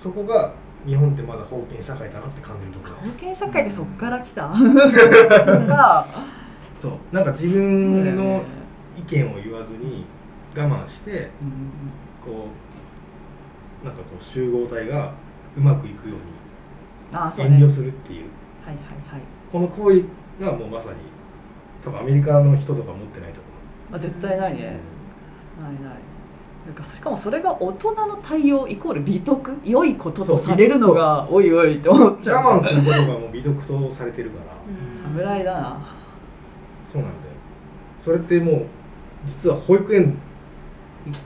[0.00, 0.54] そこが
[0.86, 3.20] 日本ってまだ封建社会だなって感じるところ封です。
[3.20, 4.48] 建社会ってそっから来た？
[4.48, 6.06] が
[6.76, 7.14] そう。
[7.14, 8.42] なんか自分の
[8.98, 10.06] 意見を言わずに
[10.56, 11.10] 我慢して
[11.42, 12.30] うん。
[12.32, 12.46] こ
[13.82, 15.12] うなんかこう集合体が
[15.56, 16.24] うまくいくように
[17.44, 18.28] 遠慮するっていう。
[18.64, 18.84] はいはい
[19.14, 20.04] はい、この行為
[20.38, 20.96] がもうまさに
[21.82, 23.40] 多分アメリカの人とか持ってないと
[23.90, 24.76] まあ、絶対ないね、
[25.60, 25.94] ないない
[26.70, 32.44] なんかしかもそれが大人の対応イコール美徳良いこととされるのがおいおいって思っちゃう。
[32.46, 34.56] 我慢することがもう美徳とされてるから。
[35.24, 35.96] 侍だな
[36.86, 37.32] そうなんだよ。
[38.00, 38.66] それってもう
[39.26, 40.16] 実は保育園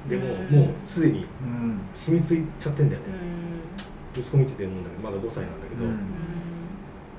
[0.09, 0.57] でもうん。
[0.61, 1.79] もうすでにうん。
[1.93, 3.07] 染みついちゃってんだよね。
[4.17, 5.99] う息子見てて思うんだけどまだ5歳なんだけど、うん。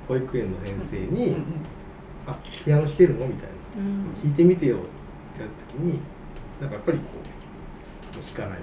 [0.07, 1.13] 保育園の先生うん。
[1.13, 1.35] に
[2.25, 2.35] 「あ
[2.65, 3.83] ピアノ弾けるの?」みたいな。
[3.83, 5.99] ん「弾いてみてよ」ってやった時に
[6.59, 7.34] なんかやっぱりこう
[8.15, 8.59] もう弾かない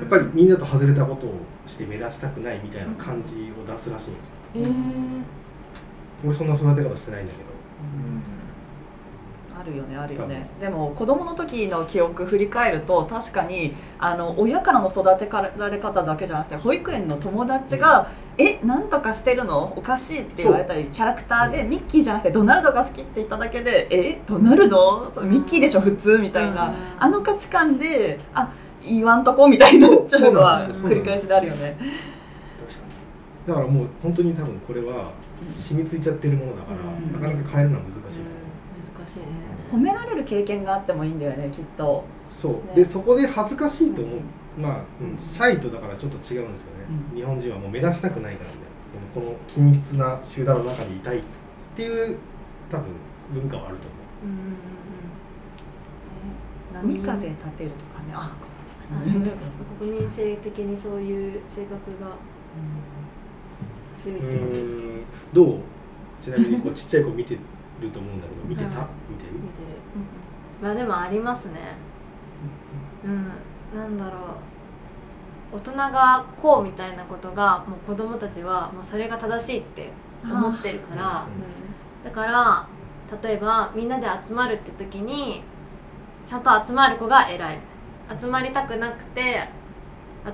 [0.00, 1.34] やっぱりみんなと外れたことを
[1.66, 4.30] して目立ちたくないみたいな感じを出すらしいんですよ。
[4.54, 5.22] えー。
[6.24, 7.44] 俺そんな育て方してないんだけど
[9.58, 10.50] あるよねあるよね。
[10.60, 19.72] でも子供の時の記憶振り返ると確かにあの親からの育てられ方だけじゃなくて保育園の友達が「えなんとかしてるの？
[19.76, 25.10] おかしい」って言われたりキャラクターでミッキーじゃなくてドナルドが好きって言っただけで「えドナルド？
[25.22, 26.74] ミッキーでしょ普通」みたいな。
[26.98, 28.50] あの価値観であ
[28.84, 31.76] 言わんとこみたいになっちゃうのは繰り返しであるよね。
[33.48, 35.12] だからもう本当に多分これは
[35.56, 37.22] 染みついちゃってるものだから、うん。
[37.22, 38.12] なかなか変えるのは難しいと思う、
[38.98, 39.24] 難しいね
[39.72, 42.04] 褒められる経験があってもいいんだよねきっと。
[42.32, 42.60] そう、ね。
[42.76, 44.20] でそこで恥ずかしいと思う、
[44.60, 45.18] まあ、うん。
[45.18, 47.16] シャイとだからちょっと違うんですよね、うん。
[47.16, 48.56] 日本人はもう目立ちたくないからね。
[49.14, 51.22] このこの均一な集団の中にいたいっ
[51.76, 52.16] ていう
[52.70, 52.86] 多分
[53.34, 54.26] 文化はあると思う。
[54.26, 54.56] うんうん
[56.76, 58.12] 波風立てるとかね。
[58.12, 58.36] あ
[59.06, 59.30] うんうん
[59.80, 62.16] 国民性的にそういう性格が
[63.98, 64.82] 強いってことですか？
[64.82, 65.02] うーん。
[65.32, 65.60] どう？
[66.22, 67.38] ちなみにこうちっちゃい子見て
[67.80, 69.32] ると思うんだけど見てた、はい見てる？
[69.34, 69.66] 見てる。
[70.62, 71.76] まあでもありますね。
[73.04, 73.32] うん。
[73.78, 74.10] なんだろ
[75.52, 75.56] う。
[75.56, 79.90] 大人がこうみたいなことがもう子供たちはもうそれが正しいって
[80.24, 81.26] 思ってるから。
[82.04, 82.68] だから
[83.22, 85.42] 例えばみんなで集まるって時に
[86.26, 87.58] ちゃんと集まる子が偉い。
[88.20, 89.48] 集まりたくなくて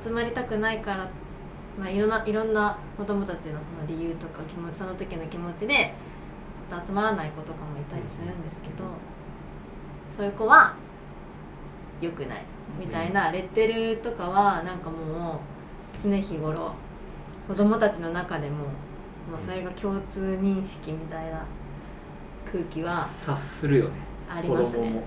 [0.05, 1.11] 集まりたくないから、
[1.79, 5.95] まあ、いろんないろんな子供たちのその理由とか気持ちその時の気持ちで
[6.71, 8.85] ちょっと集まらない子とかもいたりするんですけど
[10.17, 10.75] そういう子は
[12.01, 12.45] 良くない
[12.79, 15.39] みたいなレッテルとかはなんかもう
[16.03, 16.75] 常日頃
[17.49, 18.57] 子供たちの中でも
[19.31, 21.45] もうそれが共通認識みたいな
[22.51, 23.91] 空気は察するよね。
[24.29, 24.67] ありますね。
[24.67, 25.03] 子供も、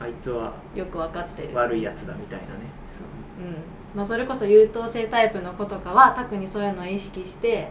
[0.00, 1.54] あいつはうん、よく分かってる。
[1.54, 2.50] 悪いやつだみたいなね。
[2.88, 3.02] そ
[3.42, 3.56] う、うん。
[3.94, 7.68] まあ、それこそ優等生タイプの子とかは特にそういうのを意識して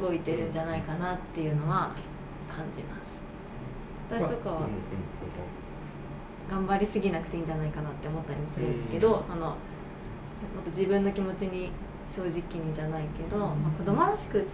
[0.00, 1.90] 動いてるんじゃないかなっていうのは
[2.54, 3.16] 感じます。
[4.10, 4.80] 私とかはまあうんうん
[6.50, 9.54] 頑張りすぎなくていいんじゃないかなって思ったりもするんですけど、そのも
[10.60, 11.70] っと自分の気持ちに
[12.14, 14.44] 正直にじゃないけど、まあ、子供らしくっ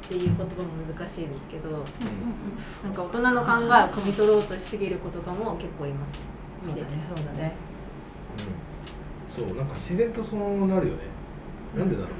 [0.00, 0.46] ていう言葉も
[0.92, 6.20] 難しいですけどなんか大人の考えを汲み取ろうとしすぎる子とかも結構います。
[6.66, 6.86] 見てて。
[7.08, 7.52] そうだね。
[9.38, 9.46] うん。
[9.46, 11.02] そうなんか自然とそうなるよね。
[11.78, 12.14] なんでだろうね。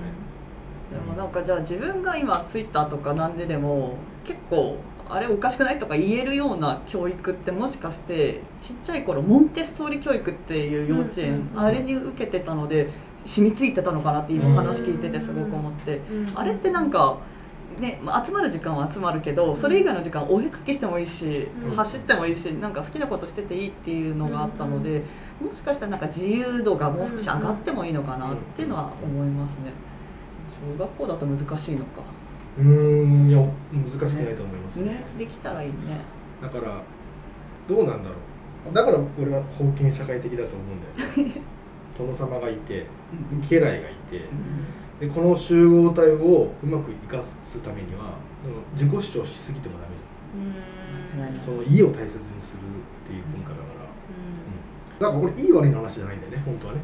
[0.92, 4.76] でもなんかじゃあ自分が今ツイッターとかなんででも結構
[5.08, 12.88] あれおかしくないとか言えるような教育ってもしかしてちっちゃい頃モンテッソーリ教育っていう幼稚園、うんうんうんあれに受けてたので
[13.24, 16.00] 染みついてたのかなって今話聞いててすごく思って、
[16.34, 17.18] あれってなんか、
[17.78, 25.04] ね、まあ集まる時間は集まるけどそれ以外の時間お絵かきしてもいいし、うん走ってもいいしなんか好きなことしてていいっていうのがあったので、
[25.40, 29.72] もしかしたらなんか自由度がもう少し上がってもいいのかなっていうのは思いますね。
[30.76, 32.02] 小学校だと難しいのか。
[32.58, 33.38] うーんいや
[33.72, 34.76] 難しくないと思います。
[34.76, 34.90] ね。
[34.90, 35.74] ね、できたらいいね。
[36.40, 36.82] だから
[37.68, 38.16] どうなんだろ
[38.70, 38.74] う。
[38.74, 41.42] だから俺は封建社会的だと思うんだよね。
[41.96, 42.86] 殿様がいて
[43.50, 44.24] 家来がいて
[45.00, 51.44] でこの集合体をうまく生かすためにはうん自己主張しすぎてもダメじゃん。
[51.44, 53.82] その家を大切にするっていう文化だから。
[54.98, 56.80] だからこれいい悪いの話じゃないんだよね本当はね。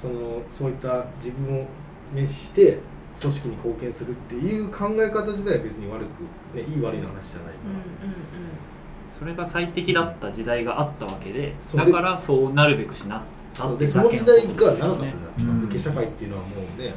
[0.00, 1.66] そのそういった自分を
[2.10, 2.78] 滅して
[3.20, 7.60] 組織に貢献するっていう考え方自体は別に悪く、ね、いい悪いの話じゃないか
[8.02, 8.14] ら、
[9.18, 13.22] それが最適だった時代があったわけでだからそうなるべくしなっ
[13.52, 15.60] たってでその時代が長かったじゃん、うん。
[15.60, 16.94] 武家社会っていうのはもうね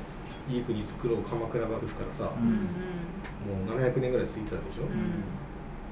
[0.49, 3.67] いい国作ろう鎌倉幕府からさ、うん。
[3.67, 4.83] もう700年ぐらい続いてたでしょ、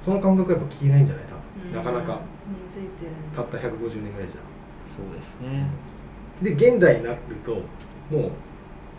[0.01, 2.21] その感覚はやっぱ消えないんじゃない多分、なかなか。
[2.63, 3.15] 根付いてるん。
[3.35, 4.41] たった150年ぐらいじゃ。
[4.87, 5.69] そうですね。
[6.41, 6.43] ん。
[6.43, 7.55] で現代になると
[8.09, 8.31] もう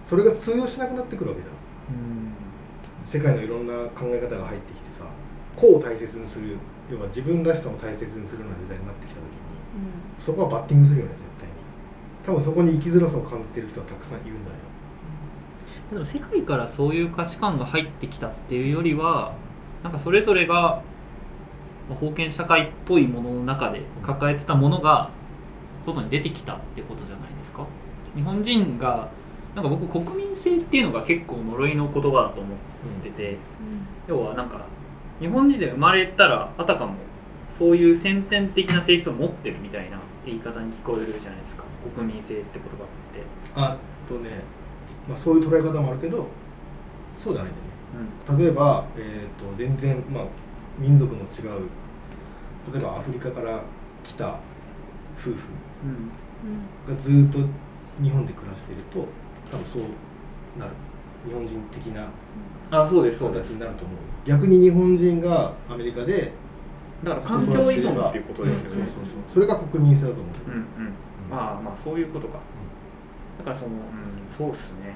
[0.07, 1.55] それが通用しなくなってくるわけじゃん。
[1.55, 2.33] うん。
[3.05, 5.05] 世界のいろんな考え方が入ってきてさ
[5.57, 6.57] 個を大切にする
[6.91, 9.27] 要は自分らしさを大切にするような時代になってきた時に
[10.21, 11.55] そこはバッティングするよね絶対に。
[12.25, 14.57] 多分そこに生きづらさを感じてる人はたくさんいるんだよ。
[15.93, 19.35] でも世界からそういう価値観が入ってきたっていうよりは
[19.83, 20.83] なんかそれぞれが
[21.89, 25.11] まあ封建社会っぽいものの中で抱えてたものが
[25.85, 27.67] 外に出てきたってことじゃないですか。
[28.15, 29.09] 日本人が
[29.57, 33.39] なんか僕国民性っていうのが結構呪いの言葉だと思ってて
[34.07, 34.67] 要はなんか
[35.19, 36.95] 日本人で生まれたらあたかも
[37.51, 41.65] そういう先天的な性質を持ってるみたいな言い方に聞こえるじゃないですか。
[41.97, 42.79] 国民性って言葉っ
[43.15, 43.23] て、
[43.55, 44.43] あとね、
[45.09, 46.27] まあ、そういう捉え方もあるけど
[47.17, 48.45] そうじゃないんだよね。
[48.45, 50.25] 例えば、えー、と全然、まあ、
[50.79, 51.63] 民族の違う。
[52.75, 53.63] 例えばアフリカから
[54.05, 54.39] 来た
[55.19, 55.37] 夫婦
[55.85, 56.95] うん。
[56.95, 57.39] がずっと
[58.03, 59.07] 日本で暮らしていると
[59.51, 59.83] 多分そう
[60.59, 60.73] なる。
[61.27, 62.09] 日本人的な
[62.71, 63.53] あそうですそうです。
[63.53, 63.97] 形になると思う。
[64.25, 66.33] 逆に日本人がアメリカで
[67.05, 68.81] だから環境依存っていうことですよね。
[68.81, 70.65] うんそうそうそうそれが国民性だと思う、うんうん。
[71.31, 72.39] まあまあそういうことか。
[73.39, 73.81] だからそのうん
[74.31, 74.95] そうっすね。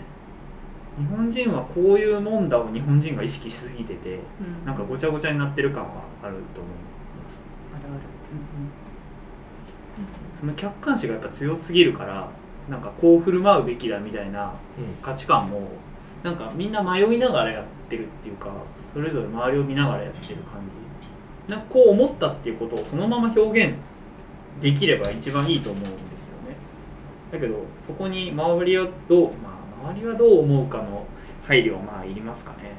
[0.98, 4.18] 日本人はこういうもんだを日本人が意識しすぎてて
[4.66, 5.90] なんかごちゃごちゃになってる感は
[6.22, 6.72] あると思い
[7.22, 7.40] ます。
[7.74, 8.00] あるある。
[10.38, 12.28] その客観視がやっぱ強すぎるから
[12.70, 14.54] なんかこう振る舞うべきだみたいな
[15.02, 15.62] 価値観も
[16.22, 18.48] なんかみんな迷いながらやってるっていうか
[18.92, 21.52] それぞれ周りを見ながらやってる感じ。
[21.52, 23.74] なんかこう思ったっていうことをそのまま表現
[24.60, 26.54] できれば一番いいと思うんですよね。
[27.32, 31.06] だけどそこに周りはどうまあ周りはどう思うかの
[31.42, 32.72] 配慮はまあいりますかね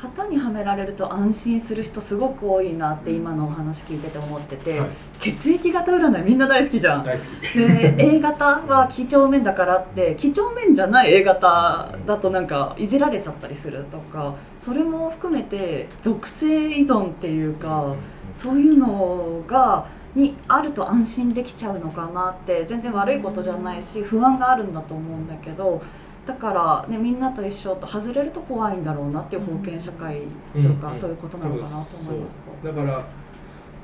[0.00, 4.88] 型にはめられると安心する人すごく多いなって今のお話聞いてて思ってて、はい。
[5.18, 7.04] 血液型占いみんな大好きじゃん。
[7.04, 7.58] 大好き。
[7.58, 17.94] で A 型は几帳面だからって几帳面じゃない A 型だとなんかいじられちゃったりするとかそれも含めて属性依存っていうか
[18.34, 25.82] そういうのがにあると安心できちゃうのかなって全然悪いことじゃないし不安があるんだと思うんだけど
[26.30, 30.22] だから、ね、みんなと一緒と外れると怖いんだろうなっていう封建社会
[30.62, 32.68] とか、うんそういうことなのかなと思いました。
[32.68, 33.04] だから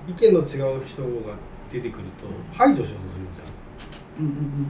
[0.07, 1.35] 意見の違う人が
[1.73, 4.63] 出てくると排除しようとするじゃんうんうん。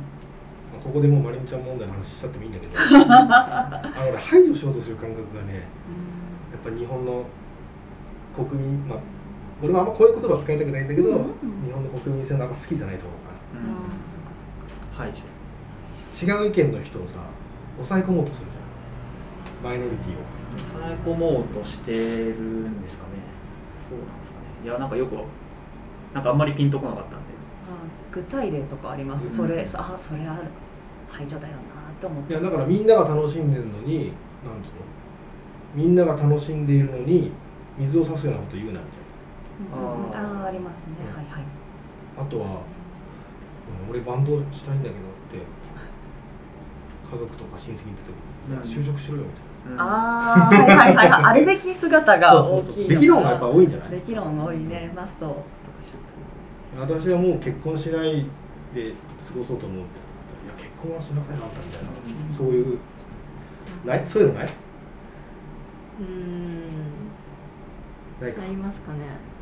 [0.73, 2.73] まあここでもうまりみちゃん問題の話しちゃってもいいんだけど。
[2.79, 5.61] あのね排除しようとする感覚がねや
[6.59, 7.25] っぱ日本の
[8.35, 8.99] 国民まあ
[9.63, 11.23] 俺もあんまこういう言葉使いたくないんだけど、うんうん
[11.67, 13.69] 日本の国民性のあんま好きじゃないと思うかうん。
[13.69, 14.07] うん
[14.97, 15.21] 排除。
[16.27, 17.19] ら違う意見の人をさ
[17.79, 19.73] 抑え込もうとするじゃん。
[19.73, 20.17] マイノリティを。
[20.59, 23.11] 抑え込もうとしてるんですかね。
[23.89, 24.47] そうなんですかね。
[24.65, 25.15] いやなんかよく
[26.15, 27.17] なんかあんまりピンとこなかったんで。
[27.69, 27.73] あ
[28.13, 29.35] 具体例とかあります、うん。
[29.35, 30.43] それあそれある
[31.09, 31.59] 排除だよな
[31.91, 32.33] って思って。
[32.33, 34.13] いやだからみんなが楽しんでるのに
[34.45, 34.87] なんつうの？
[35.75, 37.33] みんなが楽しんでいるのに
[37.77, 40.17] 水を差すようなこと言うなみたいうんうん。
[40.17, 40.41] あー。
[40.41, 41.15] あーありますね、うん。
[41.15, 41.43] はいはい。
[42.17, 45.45] なあとは、うん俺バンドしたいんだけどって
[47.13, 48.63] 家族とか親戚に行った時に「いやうん。
[48.63, 49.83] 就職しろよ」みたいな。
[49.83, 51.23] ああはいはいはいはい。
[51.25, 53.91] あるべき姿が大きいべき論がやっぱ多いんじゃない？
[53.91, 54.93] べき論多いね。
[54.95, 55.43] マスト
[56.79, 58.27] 私はもう結婚しない
[58.75, 58.93] で
[59.27, 59.87] 過ごそうと思うんだ
[60.45, 61.89] いや結婚はしなさいなんだみたいな、
[62.29, 62.35] うん。
[62.35, 62.79] そういう
[63.85, 64.03] ない？
[64.07, 64.49] そういうのない？
[66.01, 66.63] うん。
[68.21, 68.43] ないか。
[68.43, 68.99] なりますかね。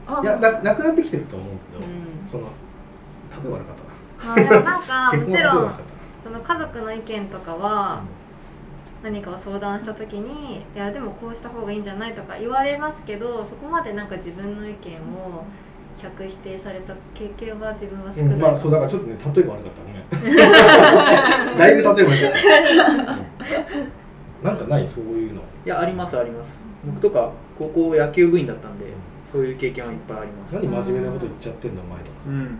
[0.06, 2.28] あいやななくなってきてると思うけど、うん。
[2.28, 2.44] その
[3.42, 5.74] 例え悪かったまあでもなんか なもちろん結婚は例え悪かっ
[6.24, 8.02] その家族の意見とかたは
[9.02, 15.44] な、何かを相談した時にいやでもこうした方がいいんじゃないとか言われますけどそこまでなんか自分の意見を
[15.98, 19.94] 100否定された経験は自分は少ない、うんまあそうだからちょっとね例えば悪かったね。
[21.58, 23.16] だいぶ例えば悪かった、う
[24.42, 24.88] んなんかない？
[24.88, 25.40] そういうの。
[25.40, 26.58] いやありますあります。
[26.86, 28.86] 僕とか高校野球部員だったんで
[29.24, 30.54] そういう経験はいっぱいあります。
[30.54, 32.58] 何真面目なこと言っちゃってんだお前とかさ、うん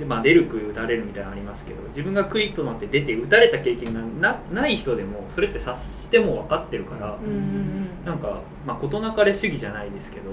[0.00, 10.30] でまあ出る杭打たれるみたいなのありますけど自分がクイッとなって出て打たれた経験がなない人でもそれって察しても分かってるから、うんうんなんか、まあ、事なかれ主義じゃないですけど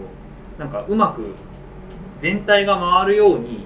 [0.57, 1.35] なんかうまく
[2.19, 3.65] 全体が回るように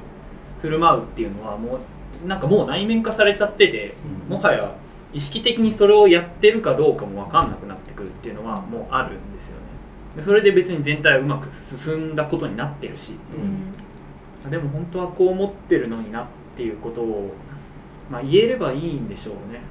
[0.60, 1.80] 振る舞うっていうのはも
[2.26, 3.94] うなんかもう内面化されちゃってて
[4.28, 4.74] もはや
[5.14, 9.62] 意識的にそれをやってるかどうかも分かんなくなってくるっていうのはもうあるんですよね。
[10.16, 13.81] でそれで別に全体はうまく進んだことになってるしうん
[14.50, 16.26] でも本当はこう思ってるのになっ
[16.56, 17.34] ていうことを、
[18.10, 19.62] まあ、言えればいいんでしょうね。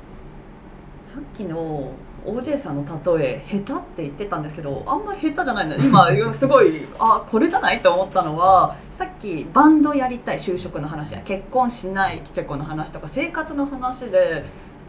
[1.02, 1.92] さっきの
[2.24, 14.44] OJ さんの例え下手って言ってたんですけどあんまり下手じゃないんだ今すごいあこれじゃないと思ったのはさっきバンドやりたい就職の話や結婚しない結婚の話とか生活の話で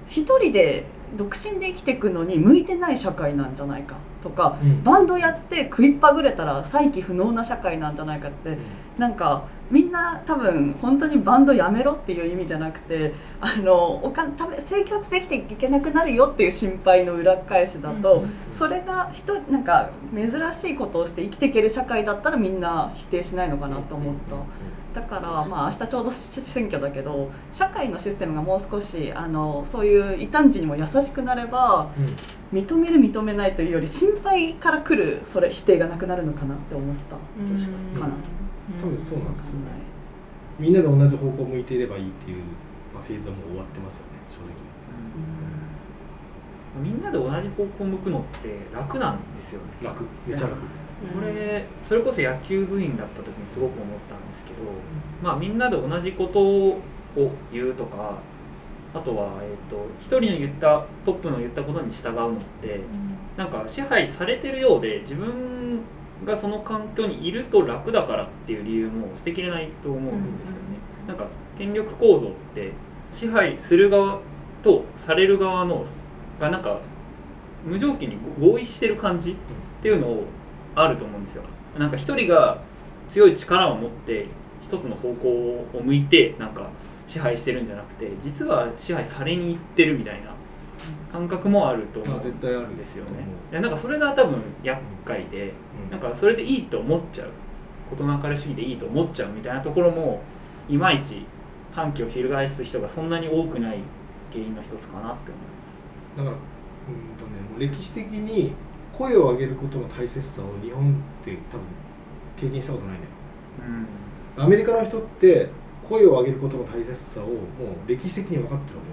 [0.07, 0.85] 一人で
[1.15, 4.83] 独身で生きていくのに向いてない社会なんじゃないかとかうん。
[4.83, 8.57] バンドやって食いっぱぐれたら再起不能な社会なんじゃないかって
[8.97, 24.35] なんかみんな多分本当にバンドやめろっていう意味じゃなくてあのお金ため生活できていけなくなるよっていう心配の裏返しだと、それが人なんか珍しいことをして生きていける社会だったらみんな否定しないのかなと思った。
[24.93, 32.05] だからまあ明日ちょうど選挙だけど社会のシステムがもう少しあのそういう異端児にも優しくなればうん。
[32.51, 37.15] 認める認めないというより心配から来るそれ否定がなくなるのかなって思った。
[37.15, 37.21] か
[37.95, 37.99] に。
[37.99, 38.13] かな
[38.81, 39.81] 多分そうなんですよわかんない
[40.59, 42.43] みんなで同じ方向を向いていればいいっていう、
[42.93, 44.51] まあ、フェーズはもう終わってますよね正直。
[46.83, 49.67] みんなで同じ方向を向くのって楽なんですよね。
[49.81, 50.03] 楽。
[50.27, 50.57] めちゃ楽
[51.13, 54.57] これそれこそ野球部員だった時にすごく思ったんですけど、
[55.23, 56.81] まあ、みんなで同じことを
[57.51, 58.19] 言うとか
[58.93, 62.81] あとは、えー、と一人の言ったトップの言ったことに従うのって
[63.37, 65.79] なんか支配されてるようで自分
[66.25, 70.61] がその環境にいると楽だからっていう理由も捨てきれないと思うんですよね。
[71.07, 71.25] なんか
[71.57, 72.73] 権力構造って
[73.11, 74.19] 支配する側
[74.61, 75.83] とされる側の
[76.39, 76.79] がなんか
[77.65, 79.35] 無条件に合意してる感じっ
[79.81, 80.25] ていうのを
[80.75, 81.43] あると思うんですよ。
[81.77, 82.61] なんか一人が
[83.09, 84.27] 強い力を持って
[84.61, 86.69] 一つの方向を向いてなんか
[87.07, 90.31] 支配してるんじゃなくて実は支配されに行ってるみたいな
[91.11, 93.11] 感覚もあると思あ絶対あるうんですよね。
[93.51, 95.53] いやなんかそれが多分厄介で
[95.85, 97.29] うんなんかそれでいいと思っちゃう
[97.89, 100.21] 事なかれ主義でいいと思っちゃうみたいなところも
[100.69, 101.25] いまいち
[101.73, 103.79] 反旗を翻す人がそんなに多くない
[104.31, 106.17] 原因の一つかなって思います。
[106.17, 106.35] だからうん
[107.17, 108.53] とねもう歴史的に
[109.01, 111.65] 声を上げることの大切さを日本って多分
[112.37, 113.13] 経験したことないんだよ。
[114.37, 114.43] うん。
[114.43, 115.49] アメリカの人って
[115.89, 117.35] 声を上げることの大切さをもう
[117.89, 118.83] 歴史的に分かってるわ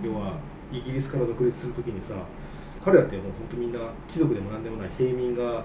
[0.00, 0.14] けよね。
[0.14, 0.38] 要は
[0.70, 2.14] イギリスから独立するときにさ
[2.84, 5.64] 彼らってもう本当みんな貴族でも何でもない平民が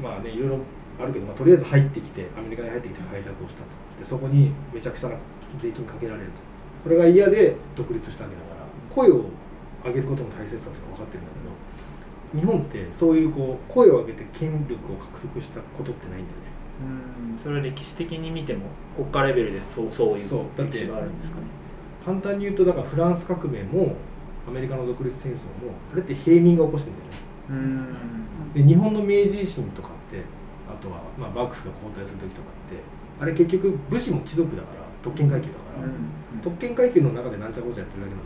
[0.00, 0.58] まあねいろいろ
[1.00, 3.66] あるけど、まあ、とりあえず入ってきてアメリカに入ってきて開拓をしたと。
[3.98, 5.16] でそこにめちゃくちゃな
[5.58, 6.34] 税金かけられると。
[6.84, 9.24] それが嫌で独立したわけだから声を
[9.84, 11.41] 上げることの大切さって分かってるんだけど
[12.34, 16.52] 日本ってそういうこう声を上げて権力を獲得したことってないんだよね。
[17.30, 18.66] うんそれは歴史的に見ても
[18.96, 21.46] 国家レベルでそうそういう歴史があるんですかね。
[22.04, 23.94] 簡単に言うとだからフランス革命も
[24.48, 27.92] アメリカの独立戦争もあれって平民が起こしてるんだよね。
[28.54, 28.64] うん。
[28.66, 30.22] で日本の明治維新とかって
[30.68, 32.82] あとはまあ幕府が交代する時とかって
[33.20, 35.88] あれ結局武士も貴族だから特権階級だから、
[36.42, 38.24] 特権階級の中でなんちゃらこうちゃやってるだけなん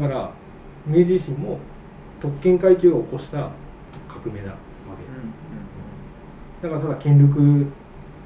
[0.00, 0.08] よね。
[0.08, 0.32] だから
[0.86, 1.58] 明治維新も
[2.20, 3.50] 特権階級が起こした
[4.08, 4.56] 革命だわ
[6.60, 7.66] け、だからただ権力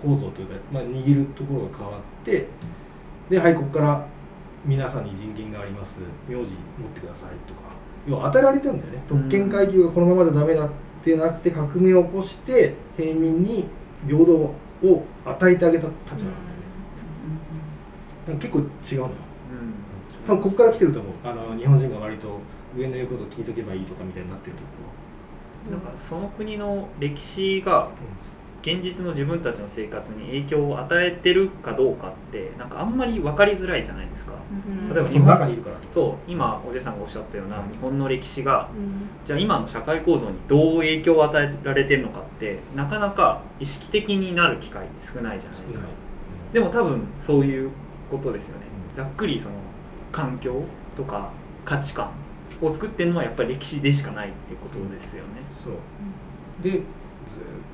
[0.02, 2.48] 構造というか、まあ、握るところが変わって
[3.30, 4.06] ではいここから
[4.64, 6.00] 皆さんに人権があります。
[6.28, 6.46] 名字持っ
[6.94, 7.72] てくださいとか。
[8.06, 9.02] 要は与えられてるんだよね。
[9.08, 10.70] 特権階級がこのままじゃダメだっ
[11.04, 13.68] てなって革命を起こして平民に
[14.06, 14.54] 平等を
[15.24, 16.32] 与えてあげた立場なんだよね。
[18.26, 19.10] だから結構違うのよ。
[19.50, 20.26] うん。
[20.26, 21.12] 多分ここから来てると思う。
[21.24, 22.38] あの日本人が割と
[22.76, 24.68] 上の言うことを聞いとけばいいとかみたいになってるとこ
[25.70, 27.88] なんかその国の歴史が
[28.62, 34.34] 現実の自分たちの生活に影響を与えてるかどうかってなんかあんまり分かりづらいじゃないですか。
[34.88, 39.08] 例えばろその中にいるからそう今おじさんがおっしゃったような日本の歴史がうん。
[39.24, 45.86] じゃあ今の社会構造にどう影響を与えられてるのかってなかなか意識的になる機会って少ないじゃないですか。
[46.52, 47.70] でも多分そういう
[48.10, 48.66] ことですよね。
[48.94, 49.56] ざっくりその
[50.12, 50.62] 環境
[50.96, 51.30] とか
[51.64, 52.10] 価値観
[52.62, 55.42] を作ってるのはやっぱり歴史でしかないってことですよね。
[55.62, 55.74] そう。
[56.62, 56.82] でずっ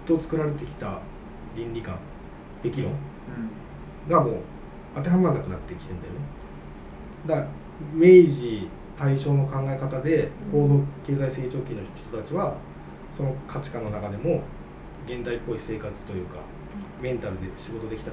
[0.07, 1.01] と作られてきた
[1.55, 1.99] 倫理観
[2.63, 2.93] 適論
[4.09, 4.35] がもう
[4.97, 6.19] 当てはまらなくなってきてんだよね。
[7.27, 7.47] だから
[7.95, 8.69] 明治
[8.99, 12.57] 大正の考え方で高度経済成長期の人たちは
[13.17, 14.43] その価値観の中でも
[15.07, 16.39] 現代っぽい生活というか
[17.01, 18.11] メンタルで仕事できた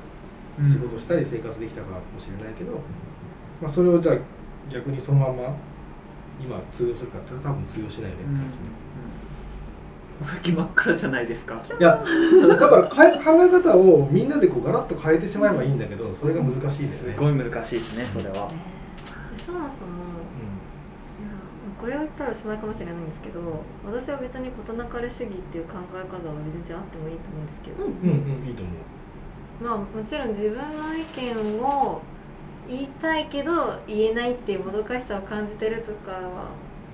[0.59, 0.71] うん。
[0.71, 2.73] 仕事したり生活できたかもしれないけど、
[3.61, 4.17] まあ、それをじゃあ
[4.71, 5.55] 逆にそのまま
[6.39, 8.85] 今通用するかって多分通用しないよねうんって話ね。
[10.21, 11.61] お先真っ暗じゃないですか。
[11.77, 12.01] いや
[12.47, 17.13] だからかえ考え方をみんなでこうガラッと変えてしまえばいいんだけどそれが難しいですね。
[17.15, 18.33] すごい難しいですねそれは。
[18.33, 18.49] そも
[19.45, 19.69] そもいや
[21.79, 23.39] これを言ったらおしまいかもしれないんですけど
[23.85, 28.75] 私は別に事なかれ主義っていう考え方は全然あってもいいと思うんですけど、うん、うん、うん、いいと思う。
[29.63, 32.01] まあもちろん自分の意見を
[32.67, 36.49] 言いたいけど言えないっていうもどかしさを感じてるとかは、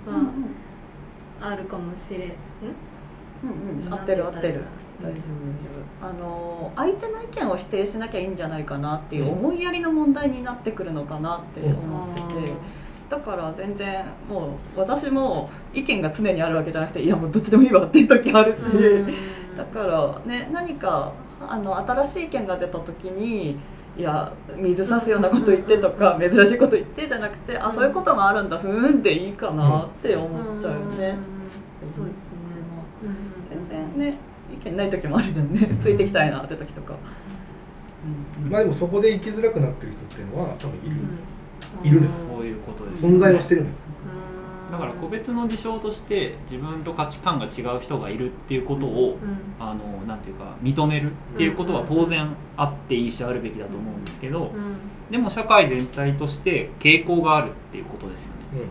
[0.08, 2.22] うんまあ、あるかもしれん。
[2.22, 3.94] うんうん。
[3.94, 4.64] 合ってる合ってる。
[5.02, 5.70] 大丈夫大丈
[6.02, 6.08] 夫。
[6.08, 12.54] あの相手の意見を否定しなきゃいいんじゃないかなっていう思いやりの問題になってくるのかなって思ってて、
[13.10, 18.68] だから全然もう私も意見が常にあるわけじゃなくていやもうどっちでもいいわっていう時あるし、
[19.58, 23.58] だからね何かあの新しい意見が出た時に
[23.98, 31.18] いや水差すようなこと言ってとか珍しいこと言ってじゃなくてあそういうこともあるんだふーんっていいかなって思っちゃうよね。
[31.84, 31.90] うん。
[31.90, 32.38] そうですね、
[33.04, 33.66] うん。
[33.66, 34.18] 全然ね
[34.54, 35.78] 意見ない時もあるじゃんね。
[35.82, 36.94] ついてきたいなって時とか。
[38.50, 40.96] まあでもそこで生きづらくなってる人っていうのは多分いる、
[41.84, 41.88] うん。
[41.88, 42.28] いるんです。
[42.28, 43.74] そういうことです存在はしてるのよ。
[44.72, 54.76] だから個別の事象として自分と価値観が違う人がいるっていうことを、うんあのなんていうか認めるっていうことは当然あっていいしあるべきだと思うんですけど、うん
[55.12, 58.62] でも社会全体として傾向があるっていうことですよね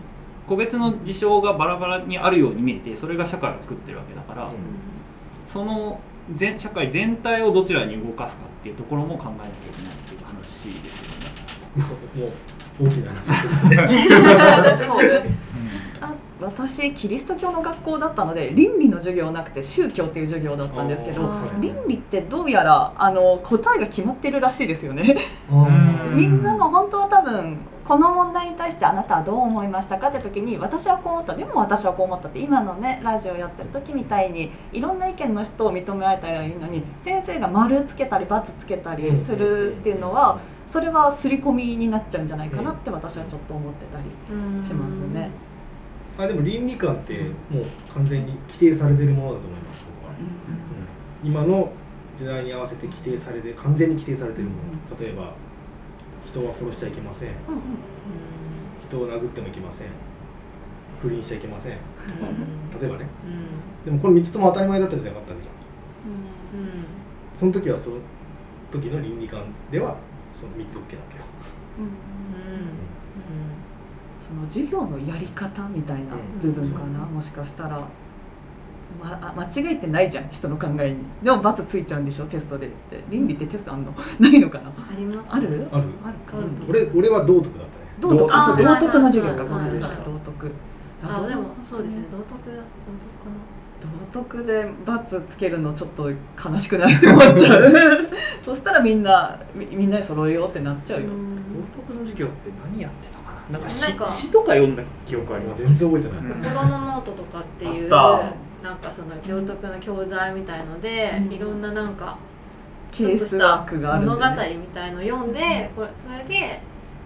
[0.47, 4.51] 個別の事象がバラバラにあるように見えてそれが社会を作ってるわけだから、うん
[5.47, 6.01] その
[6.37, 11.85] 全社会全体をどちらに動かすかっていうところも考えなきゃいけないっていう話ですよね。
[12.15, 13.77] もう大きな話ですね。
[14.87, 15.50] そうです。
[16.41, 25.17] あ私キリスト教の学校だったので倫理の授業なくて宗教っていう授業だったんですけど倫理ってどうやらあの答えが決まってるらしいですよね。
[25.51, 26.17] うん。
[26.17, 31.35] みんなの本当は多分この問題に対してあなたはどう思いましたかって時に私はこう思った。
[31.35, 40.39] でも私はこう思ったって今のねラジオやってる時みたいにいろんな意見の人を認められたらいいのに先生が丸つけたり×つけたりするっていうのは
[40.69, 45.31] それは刷り込みになっちゃうんじゃないかなって私はちょっと思ってたりうんしますね。
[46.23, 47.19] あでも倫理観って
[47.49, 50.21] もう完全に規定されてるものだと思います僕は、うん
[51.23, 51.71] 今の
[52.17, 54.57] 時代に合わせて規定されて完全に規定されてるも
[54.91, 54.99] の。
[54.99, 55.33] 例えば
[56.27, 57.29] 人は殺しちゃいけません。
[57.29, 57.35] うん
[58.89, 59.89] 人を殴ってもいけません。
[61.01, 61.73] 不倫しちゃいけません。
[61.73, 63.07] 例えばね。
[63.25, 63.29] う
[63.83, 63.85] ん。
[63.85, 65.55] でもこの3つとも当たり前だった時代があったわけじゃん。
[65.55, 66.85] うん
[67.35, 67.97] その時はその
[68.71, 69.97] 時の倫理観では
[70.35, 71.25] その3つ OK なわけよ、
[74.31, 77.81] その授業のやり方みたいな部分かな、もしかしたら、
[79.03, 80.99] ま、あ間違えてないじゃん人の考えに。
[81.23, 83.03] でも罰ついちゃうんでしょテストでって。
[83.11, 83.93] 倫理ってテストあんの？
[84.21, 84.67] ないのかな？
[84.69, 85.19] あります。
[85.31, 85.67] ある？
[85.73, 85.85] ある。
[86.05, 86.39] あるか。
[86.39, 87.87] あると俺俺は道徳だったね。
[88.01, 88.35] 道徳？
[88.37, 90.53] あそう道徳の授業かはいごめんなはいさい道徳。
[91.03, 92.05] あでも道そうですね。
[92.11, 92.61] 道徳だ道
[94.13, 96.95] 道徳で罰つけるのちょっと悲しくない？
[96.95, 97.73] って思っちゃう。
[98.43, 103.20] そしたらみんなみみんなに揃えようってなっちゃうよ、徳かな道徳の授業って何やってたか
[103.53, 105.63] ななんかなん詩か詩とか読んだ記憶あります。
[105.63, 106.43] 全然覚えてない、うん。
[106.43, 108.33] 心のノートとかっていうあ
[108.63, 111.33] っなんかその道徳の教材みたいので、うん。
[111.33, 112.19] いろんななんか
[112.93, 116.61] ケースワークがあるん物語だよねみたいの読んで、これそれで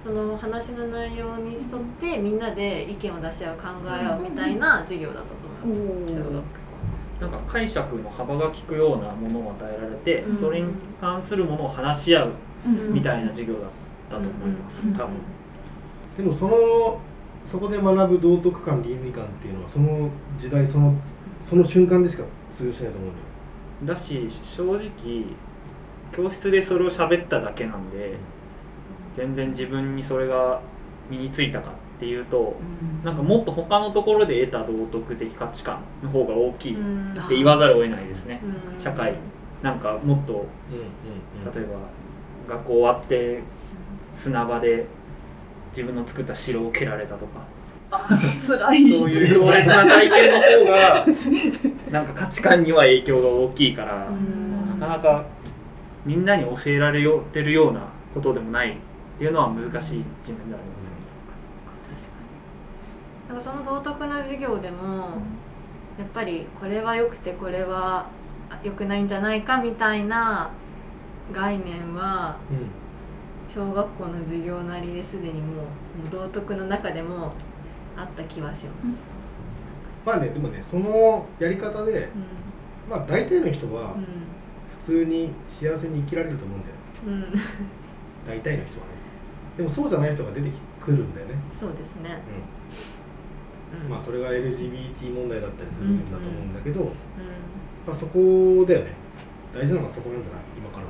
[0.05, 5.35] その話の内容に沿ってみんなで意見を出し合う考え合うみたいな授業だったと
[5.65, 6.41] 思います、小学校。
[7.21, 10.37] なんか解釈の幅が利くようなものを与えられて、うん。
[10.37, 12.33] それに関するものを話し合う
[12.67, 13.71] うんみたいな授業だっ
[14.11, 14.95] たと思います、うん。
[14.95, 15.09] 多分、
[16.17, 16.99] でもその
[17.45, 20.09] そこで学ぶ道徳観倫理観っていうのはその
[20.39, 20.95] 時代その
[21.43, 23.23] その瞬間でしか通用しないと思うのよ。
[23.85, 24.81] だし正直
[26.13, 28.15] 教室でそれを喋っただけなんで
[29.15, 30.61] 全然自分にそれが
[31.11, 32.57] 身についたかっていうと
[33.05, 37.13] なんかもっと他のところで得た道徳的価値観の方が大きいっうん。
[37.29, 38.41] て言わざるを得ないですね。
[38.75, 38.81] うん。
[38.81, 39.15] 社会。
[39.63, 40.39] なんかもっとうん
[41.47, 41.65] うん例え
[42.49, 43.41] ば学校終わって
[44.13, 44.87] 砂場で
[45.75, 47.41] 自分の作った城を蹴られたとか。
[48.47, 48.93] 辛い。
[48.93, 51.07] そういう強烈な体験の方が
[51.91, 54.81] なんか価値観には影響が大きいからうん。
[54.81, 55.25] なかなか
[56.05, 58.77] みんなに教えられよれるようなことでもないっ
[59.19, 60.95] ていうのは難しい一面でありますね。
[63.29, 64.87] なんかその道徳の授業でも
[65.99, 68.07] やっぱりこれは良くてこれは
[68.63, 70.51] 良くないんじゃないかみたいな
[71.33, 72.84] 概念はうん
[73.55, 75.67] 小学校の授業なりですでにもう
[76.11, 77.33] その道徳の中でも
[77.97, 78.99] あった気はします。
[80.05, 82.09] まあねでもねそのやり方で
[82.91, 84.07] まあ大体の人はうん。
[84.85, 86.75] 普通に幸せに生きられると思うんだよ。
[87.07, 87.13] うん。
[87.13, 87.41] うん
[88.27, 88.93] 大体の人はね。
[89.57, 90.51] でもそうじゃない人が出て
[90.83, 92.19] くるんだよね、そうですね。
[93.85, 96.89] うん、まあそれが LGBT 問題だったりするんだと思うんだけど、うん。
[96.89, 96.93] ま
[97.93, 98.93] あ、そこだよね。
[99.55, 100.43] 大事なのはそこなんじゃない？
[100.59, 100.85] 今から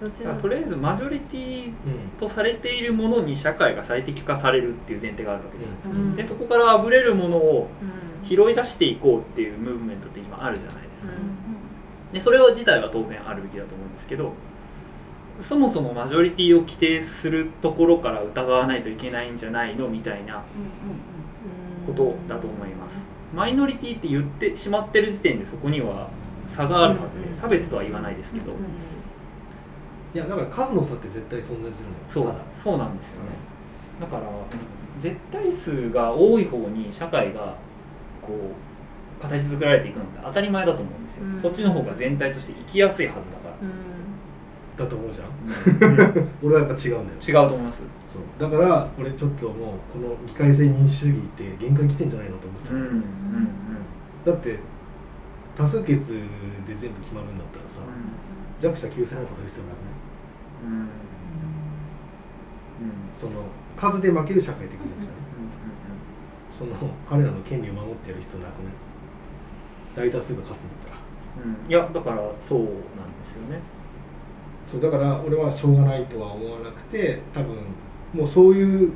[0.00, 1.72] とりあえずマジョリティうん
[2.18, 5.94] とされているものに社会が最適化されるっていう前提があるわけじゃないですか。
[5.94, 6.16] うん。
[6.16, 8.06] でそこからあぶれるものをうん。
[8.26, 11.12] 拾い出していこうっていうムーブメントって今あるじゃないですか。
[11.12, 14.32] うでそれを自体は当然あるべきだと思うんですけど
[15.40, 20.42] そもそもマジョリティを規定するところから疑わないといけないんじゃないのみたいな
[21.86, 23.04] ことだと思います。
[23.34, 26.08] マイノリティって言ってしまってる時点でそこには
[26.46, 28.58] 差があるはずで差別とは言わないですけど、うん
[30.14, 32.00] いやだから数の差って絶対存在するのよ。
[32.08, 32.34] そう。
[32.62, 33.30] そうなんですよね。
[34.00, 34.22] だから
[34.98, 37.54] 絶対数が多い方に社会が
[38.22, 41.40] こう形作られていくのって当たり前だと思うんですよ、うん。
[41.40, 43.70] そっちの方が全体として生きやすいはずだから、うん。
[44.76, 45.28] だと思うじゃん。
[46.08, 46.28] うん。
[46.42, 47.42] 俺はやっぱ違うんだよ。
[47.42, 47.82] 違うと思います。
[48.04, 48.22] そう。
[48.38, 49.54] だから俺ちょっともう
[49.92, 53.02] この議会制民主主義って限界来てんじゃないのと思っちゃう、うんうんうん。
[54.24, 54.58] だって
[55.54, 56.12] 多数決
[56.66, 57.80] で全部決まるんだったらさ、
[58.60, 59.84] 弱者救済なんかする必要なくない？
[59.86, 59.95] うんうんうん
[63.14, 63.32] その
[63.76, 65.08] 数で負ける社会的弱者ね。
[66.56, 66.74] その
[67.08, 70.96] 彼らの権利を守ってやる必要なくない大多数が勝つんだったら。
[71.44, 71.64] うん。
[71.64, 72.74] うんいやだからそうなんで
[73.24, 73.60] すよね。
[74.70, 77.56] そうだから俺はしょうがないとは思わなくて多分
[78.12, 78.92] もうそういう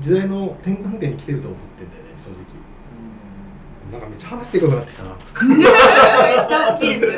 [0.00, 2.36] 時代の転換点に来てると思ってんだよね正直。
[3.92, 5.10] なんかめっちゃ話してくなってきたな。
[5.56, 7.12] めっちゃ大きいですよ。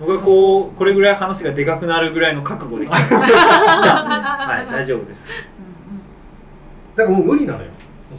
[0.00, 5.26] 僕はこうこれぐらい話がでかくなるぐらいの覚悟で来た はい大丈夫です。
[6.96, 7.66] だからもう無理なのよ。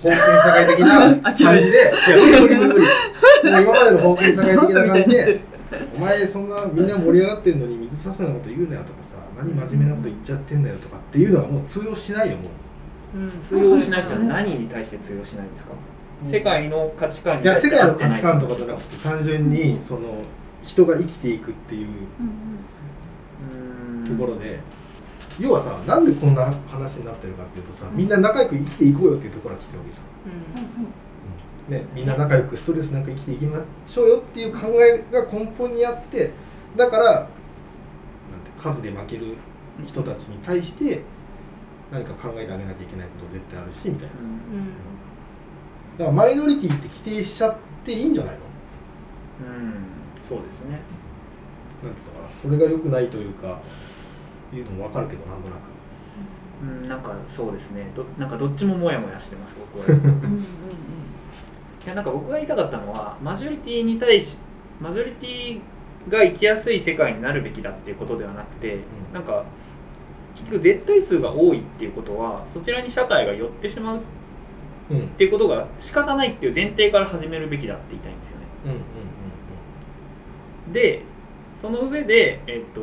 [0.02, 0.22] 封建社
[0.54, 1.50] 会的な 感じで。
[1.50, 3.52] いや無理無理無理。
[3.52, 5.40] もう今までの封建社会的な感じで
[5.98, 12.44] お前そんなみんな盛り上がってんのに水さすようなこと言うなよとかさ何真面目なこと言っちゃってんだよとかっていうのはもう通用しないよも
[13.16, 13.18] う。
[13.18, 13.32] うん。
[13.42, 15.72] 通用しないですよ何に対して通用しないんですか？
[16.24, 20.02] 世界の価値観にいや対して世界の価値観とかじゃなくて単純にその
[20.64, 21.88] 人が生きていくっていう
[23.42, 24.60] うんところで、
[25.40, 36.32] 要はさなんでこんな話になってるかっていうとさみんな仲良く生きていこうよっていうところが来てるわけじゃん、ね、みんな仲良くストレスなく生きていきましょうよっていう考えが根本にあって
[36.76, 37.30] だからなんて
[38.58, 39.38] 数で負ける
[39.86, 41.02] 人たちに対して
[41.92, 44.14] 何か考えてあげなきゃいけないこと絶対あるしみたいな。
[44.16, 44.68] うん。
[45.98, 48.40] だからマイノリティって規定しちゃっていいんじゃないの？
[49.48, 50.80] うんそうですね。
[51.84, 53.60] なんていうのかなそれが良くないというか
[54.54, 55.60] いうのも分かるけどなんとなく。
[56.62, 57.88] うんなんかそうですね。
[57.96, 59.98] どなんかどっちもモヤモヤしてます僕は。
[61.84, 64.38] いやなんか僕が言いたかったのはマジョリティに対し
[64.80, 65.60] マジョリティ
[66.08, 68.80] が生きやすい世界になるべきだっていうことではなくて、ん。
[69.14, 69.44] なんか
[70.36, 74.00] 結局絶対数が多いっていうことはそちらに社会が寄ってしまうっ
[74.92, 78.46] うんうんていうことが仕方ないっていう前提から始めるべきだって言いたいんですよね。
[78.66, 78.78] うんうん
[80.72, 81.04] で
[81.62, 82.82] その上で、えっと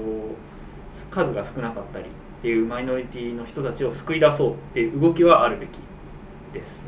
[1.10, 2.08] 数が少なかったりっ
[2.42, 5.78] ていうマイノリティの人たちを救い出そうっていう動きはあるべき
[6.52, 6.84] です。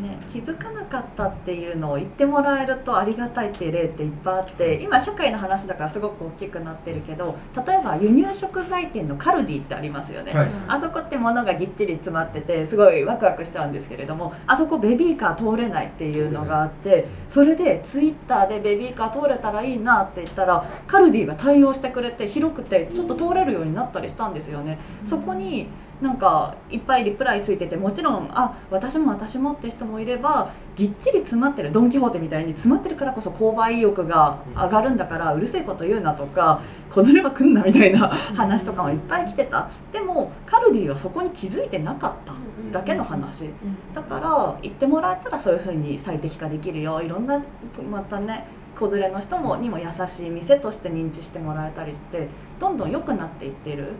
[0.00, 7.36] ね、気づかなかったっていうのを言ってもらえるとありがたいっていう例っていっぱいあって今社会の話だからすごく大きくなってるけど
[7.66, 10.50] 例えば輸入食材店のカルディってありますよね、はい。
[10.68, 24.78] あそこって物がぎっちり詰まっててすごいワクワクしちゃうんですけれどもあそこベビーカー通れないっていうのがあってそれでツイッターでベビーカー通れたらいいなって言ったらカルディが対応してくれて広くてちょっと通れるようになったりしたんですよね。
[25.04, 25.68] そこに
[26.00, 39.70] なんかいっぱいリプライついててもちろんあ私も私もって人もいればぎっちり詰まってるドン・キホーテみたいに詰まってるからこそ購買意欲が上がるんだからうるせえこと言うなとか子連れは来んなみたいな話とかもいっぱい来てた。
[39.92, 42.34] でもカルディはそこに気づいてなかった
[42.72, 43.50] だけの話。
[43.94, 44.28] だから
[44.60, 47.00] 行ってもらえたらそういうふうに最適化できるよ。
[47.00, 47.42] いろんな
[47.90, 48.46] またね
[48.78, 52.28] 子連れの人もにも優しい店として認知してもらえたりして
[52.60, 53.94] どんどん良くなっていってる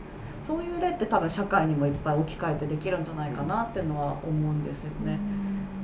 [0.46, 5.18] そういう例って多分社会にもいっぱい置き換えてできるんじゃないかなっていうのは思うんですよね。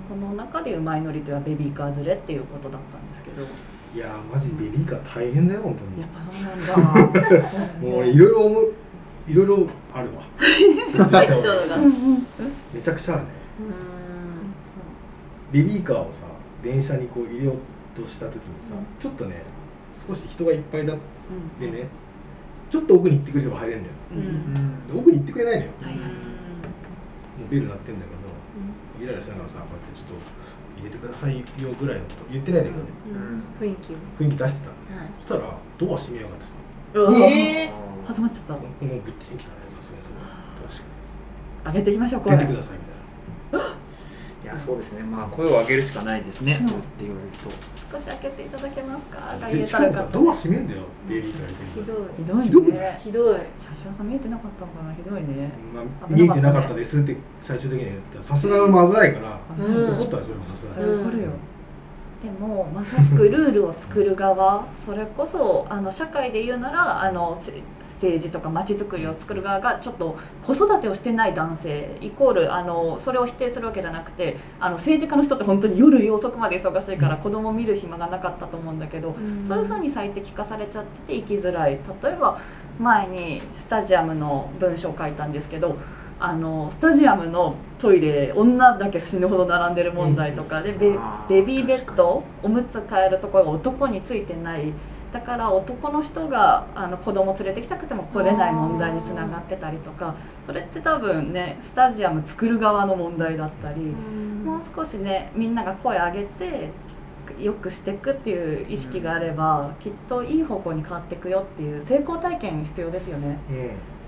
[0.09, 3.43] この中でうまいのりとはベビーカー連れっていうことだったんですけど。
[3.95, 6.01] いやーマジベビーカー大変だよ本当に。
[6.01, 7.49] やっぱそうなんだ。
[7.81, 8.73] もういろいろ思う
[9.29, 10.23] いろいろあるわ。
[11.23, 12.21] エピソードが。
[12.73, 13.29] めちゃくちゃあるね。
[15.53, 15.67] うん。
[15.67, 16.23] ベビーカーをさ
[16.63, 18.87] 電車にこう入れようとした時にさ、うん。
[19.01, 19.43] ちょっとね
[20.07, 20.97] 少し人がいっぱいだっ
[21.61, 21.69] うん。
[21.69, 21.89] てね
[22.73, 23.95] ちょっと奥に行ってくれれば入れるんだよ。
[24.13, 24.87] うん。
[24.89, 25.71] で奥に行ってくれないのよ。
[25.83, 26.01] はいはい。
[26.01, 26.09] も
[27.45, 30.25] うベル鳴ってんだけどイライラしながらさこうやってちょっと
[30.81, 31.45] 入れてくださいよ
[31.77, 32.89] ぐらいのこと言ってないんだけどね。
[33.61, 33.97] 雰囲気を。
[34.17, 34.73] 雰囲気出してた
[35.21, 36.53] そしたらドア閉めやがってさ。
[36.95, 37.73] うんええ
[38.09, 40.33] 挟まっちゃったもうぶっちぎきたねさすがにそれは
[40.65, 43.69] 確か上げていきましょうに出てくださいみたいな。
[44.43, 45.03] いやそうですね。
[45.05, 46.69] まあ声を上げるしかないですね、うん。
[46.69, 47.53] そうって言われると
[47.93, 49.37] 少し開けていただけますか？
[49.39, 50.31] がで言えしたかもさドアらよか？
[50.31, 50.83] った閉めんだよ。
[51.09, 52.47] ベビーカーひどい。
[52.47, 53.01] ひどいね。
[53.03, 53.37] ひどい。
[53.57, 54.95] 車掌さん見えてなかったのかな？
[54.95, 55.51] ひどいね。
[55.75, 59.93] まあ、見えてなかったですって最終的には言ったらさすがにもう危ないから、うん。
[59.93, 61.29] 怒ったでしょさすがそに、れ怒るよ、
[62.23, 67.53] でもまさしくルールを作る側 それこそあの社会で言うならあのせ
[68.03, 79.15] 政治とか街づくりを作る側がちょっと子育てをしてない男性イコールあのそれを否定するわけじゃなくてあの政治家の人って本当に夜遅くまで忙しいから子供見る暇がなかったと思うんだけど、
[79.45, 81.79] そういうふうに最適化されちゃってて生きづらい。
[82.03, 82.39] 例えば
[82.79, 85.77] 前にスタジアムの文章を書いたんですけど
[86.25, 90.93] あのスタジアムのトイレ女だけ死ぬほど並んでる問題とかで、ベ
[91.29, 94.73] ベビーベッドおむつ替えるところが男についてない。
[95.13, 100.15] だから男の人があの子供連れてきたくても来れない問題につながってたりとか
[100.47, 103.81] それって多分ねスタジアム作る側の問題だったり。
[103.83, 106.71] もう少しねみんなが声上げて
[107.39, 113.39] よくしていくっていう意識があれば、きっといい方向に変わっていくよっていう成功体験必要ですよね。
[113.51, 113.57] うん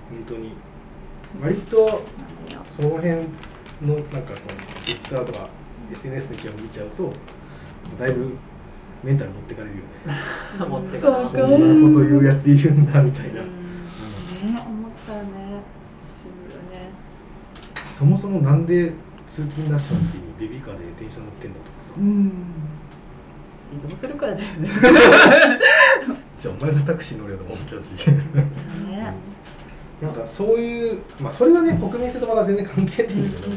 [0.05, 0.53] 本当に
[1.41, 2.03] 割と
[2.75, 3.11] その辺
[3.81, 4.41] のなんかこ
[4.75, 5.49] う Twitter とか
[5.91, 7.13] SNS の記を見ちゃうと
[7.99, 8.35] だいぶ
[9.03, 9.85] メンタル持ってかれるよね。
[10.67, 11.37] 持ってかれます。
[11.37, 13.47] こんなこと言うやついるんだみたいな、ね
[14.65, 15.61] 思っちゃうね。
[16.15, 16.89] しみるね。
[17.93, 18.93] そもそもなんで
[19.27, 22.31] 通勤ラッシュの時にベビーカーで電車乗ってんのとかさ、うん。
[23.73, 24.69] 移動するからだよね。
[26.39, 28.07] じゃあお前がタクシー乗れよと思っちゃうし。
[28.07, 29.13] ね
[30.01, 33.55] なんかそういうまあそれはね国民性とまだ全然関係ないんだけど、うん。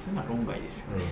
[0.00, 1.04] それは論外ですよね、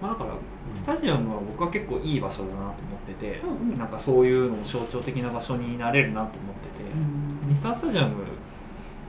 [0.00, 0.34] まあ、だから
[0.74, 2.72] スタジアムは僕は結構いい場所だなと思っ
[3.06, 3.78] てて、うんうん。
[3.78, 6.84] なんかそういうのも象徴的な場所になれるなと思ってて、
[7.46, 8.16] ミスタースタジアム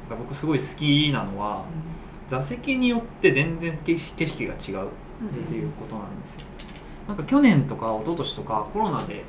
[0.10, 1.66] が僕すごい好きなのは
[2.30, 4.90] 座席によって全然景色景色が違うっ
[5.48, 6.42] ていうことなんですよ。
[7.08, 9.24] なんか去年とか一昨年とかコロナで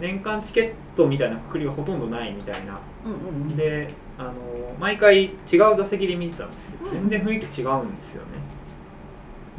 [0.00, 2.78] 年間チケットみたいなくくりがほとんどないみたいな。
[3.04, 3.56] うんうんうん。
[3.56, 4.32] であの
[4.78, 5.32] 毎回違う
[5.76, 6.92] 座席で見てたんですけどうん。
[6.92, 8.28] 全然雰囲気違うんですよね。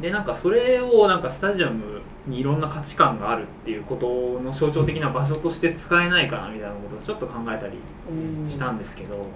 [0.00, 7.74] でなんかそれをなんかスタジアムにいろんな価値観があるっていうことの象徴的な場所として使えないかなみたいなことをちょっと考えたり
[8.50, 9.26] したんですけど、まあ、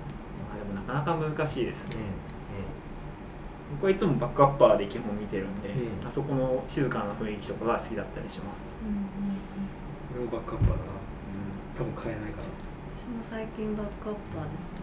[0.56, 1.96] でもなかなか難しいですね。
[3.70, 6.06] 僕はいつもバックアッパーで基本見てるんで、うん。
[6.06, 8.62] あそこの静かな雰囲気とかが好きだったりします、
[10.18, 10.82] 俺もバックアッパーだな。
[11.78, 12.48] 多分買えないから。
[12.98, 14.78] 私も最近バックアッパーですね。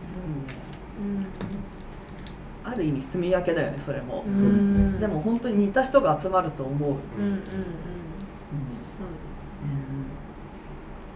[1.00, 2.72] うん。
[2.72, 5.00] ある意味住み分けだよねそれも、そうですね。
[5.00, 7.38] でも本当に似た人が集まると思う、うんうんうん。
[7.38, 7.52] そうで
[8.80, 9.04] すね。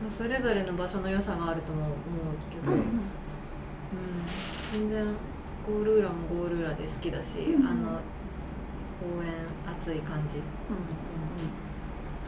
[0.02, 1.96] まあそれぞれの場所の良さがあるとも思う
[2.52, 2.82] けど、ううん。
[2.82, 2.84] ん
[4.74, 5.06] 全然
[5.66, 7.66] ゴール裏もゴール裏で好きだし、うん。
[7.66, 7.92] あの
[9.02, 9.30] 応援
[9.66, 10.36] 熱い感じ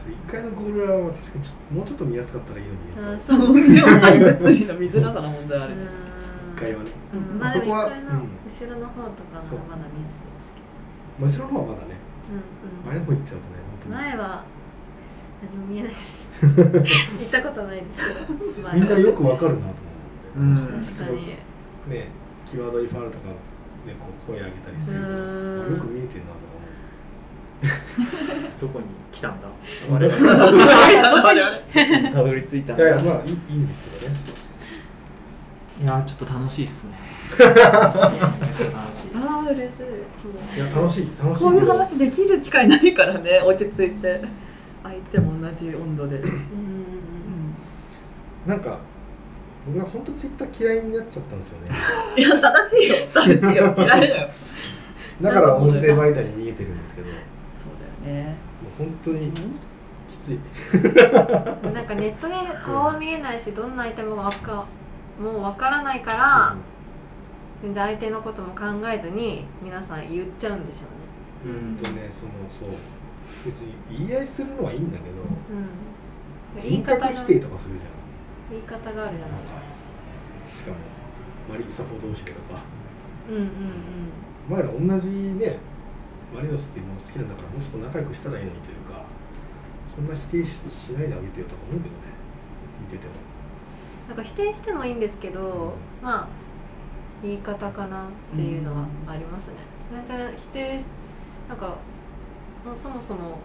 [0.02, 1.38] 1階のゴールラは確か
[1.70, 3.58] にもうちょっと見やすかったらいいのにそう。
[3.58, 5.74] い う物理の見づらさの問題ある、
[6.56, 10.62] 1階はねうんまあそこは後ろの方とかまだ見やすいですけ
[11.18, 12.02] まあ後ろの方はまだね
[12.84, 14.44] ど、前の方行っちゃうとね前は
[15.42, 18.14] 何も見えないです行ったことないです
[18.74, 19.82] みんなよくわかるなと
[20.36, 21.26] 思う、うん確かに
[21.90, 22.08] ね
[22.46, 26.51] 際どいファウルとかねこう声上げたりしてるよく見えてるなと
[28.60, 29.48] どこに来たんだ？
[32.12, 34.16] たどり着いたん いやいだやまあいいいいんですけどね。
[35.82, 36.92] いやーちょっと楽しいっすね。
[37.38, 38.12] 楽しい。
[38.12, 39.10] めちゃくちゃ楽しい。
[39.14, 39.62] ああ嬉し
[40.54, 40.58] い。
[40.58, 44.20] いや楽しい楽しいこういう話できる機会ないからね落ち着いて。
[44.82, 46.28] 相手も同じ温度で、うん。
[46.28, 46.34] うん。
[48.46, 48.78] なんか
[49.64, 51.70] 僕は本当ツイッター嫌いになっちゃったんですよね。
[52.16, 52.96] いや正しいよ。
[53.14, 53.72] 正しいよ。
[53.78, 54.28] 嫌いだよ。
[55.20, 57.06] だから音声媒体に逃げてるんですけど
[58.08, 58.34] も
[58.76, 59.32] そう本当に
[60.10, 60.38] きつい。
[61.72, 62.34] なんかネットで
[62.64, 64.64] 顔は見えないしどんなアイテムがわか
[65.20, 66.56] もうわからないから
[67.62, 70.86] 全然相手のことも考えずに皆さん言っちゃうんでしょ
[71.46, 71.58] うね。
[71.58, 71.76] うん。
[71.76, 72.76] とねそのそう。
[73.46, 76.60] 別に言い合いするのはいいんだけどうん。
[76.60, 77.92] 言い人格方が否定とかするじゃん。
[78.50, 79.52] 言い方があるじゃなんか
[80.54, 80.76] しかも
[81.48, 82.54] マリサポ同士でとか。
[82.54, 82.62] ない
[83.30, 83.48] うんうん。
[84.50, 85.58] お前ら同じね
[86.34, 89.04] マリノスっていうの好きなんだからもうちょっと仲良くしたらいいのにというか
[89.94, 92.00] そんな否定ししないであげてよとか思うけどね
[92.80, 93.12] 見てても。
[94.08, 96.28] なんか否定してもいいんですけどまあ
[97.22, 99.54] 言い方かなっていうのはありますね。
[99.92, 100.80] 全然否定
[101.48, 101.76] なんか
[102.64, 103.38] もうそもそも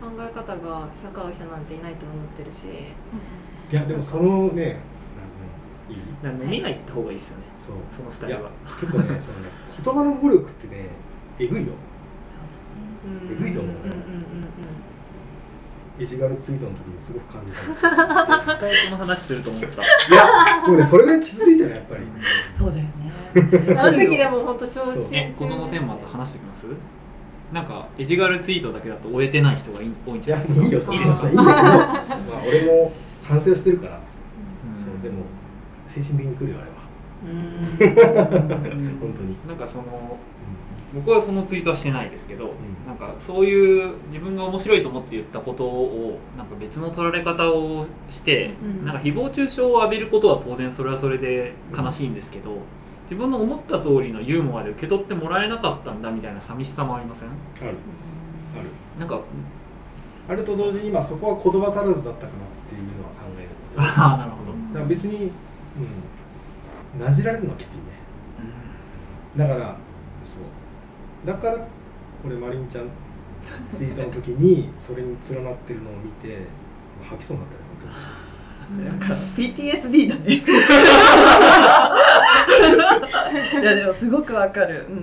[0.00, 2.66] 考え方が100合う人なんていないと思ってるし。
[3.70, 4.78] いやでもそのね
[5.88, 6.02] あのいい？
[6.22, 7.44] だから飲み屋行った方がいいですよね。
[7.60, 7.74] そう。
[7.90, 8.50] その二いや人は
[8.80, 9.50] 結構ねそのね
[9.84, 10.86] 言葉の暴力ってね
[11.38, 11.72] えぐいよ。
[11.72, 11.89] うん
[13.04, 13.74] えぐいと思う。
[13.76, 14.00] うんうんうん
[15.98, 17.66] エジガルツイートの時にすごく感じた。
[17.66, 19.82] 絶対この話すると思った。
[19.82, 19.86] い
[20.16, 22.00] やもうねそれが傷ついたねやっぱり。
[22.50, 22.90] そうだよね。
[23.34, 26.64] うんあの時でも本当昇進中えこのテーマと話してきます？
[27.52, 30.46] なんかエジガルツイートだけだと終えてない人がい多いんいじゃない？
[30.46, 32.04] ですかやいいよそんいいんだけどまあ
[32.48, 32.92] 俺も
[33.28, 33.96] 反省はしてるから。
[33.96, 34.02] うん。
[34.82, 35.24] そうでも
[35.86, 36.80] 精神的に来るよあれは。
[37.26, 38.96] うん。
[39.00, 39.36] 本当に。
[39.46, 40.16] なんかその
[40.94, 42.48] 僕はそのツイートはしてないですけど、ん。
[42.86, 48.84] なんかそういう自分が面白いと思って言ったことをなんか別の取られ方をして、うん。
[48.84, 52.58] なんか誹謗中傷を浴びることは当然それはそれで悲しいんですけど、
[53.04, 57.28] 自分の思った通りのユーモアで受け取ってもらえなかったんだみたいな寂しさもありません？
[57.28, 57.32] あ
[57.64, 57.68] る。
[58.58, 58.70] ある。
[58.98, 59.20] なんか
[60.28, 63.88] あれと同時にまあそこは言葉足らずだったかなっていうのは考えるので。
[64.00, 65.30] ああなるほど、だから別に、
[66.96, 67.82] うん、なじられるのはきついね。
[69.36, 69.76] だから
[71.24, 71.66] だから
[72.24, 72.84] 俺マリンちゃん
[73.72, 76.46] ツイートの時に それに連なってるのを見て
[77.02, 77.60] 吐きそうになったね
[78.84, 80.34] なんか PTSD だね。
[83.60, 84.86] いやでもすごくわかる。
[84.88, 85.02] うんうん。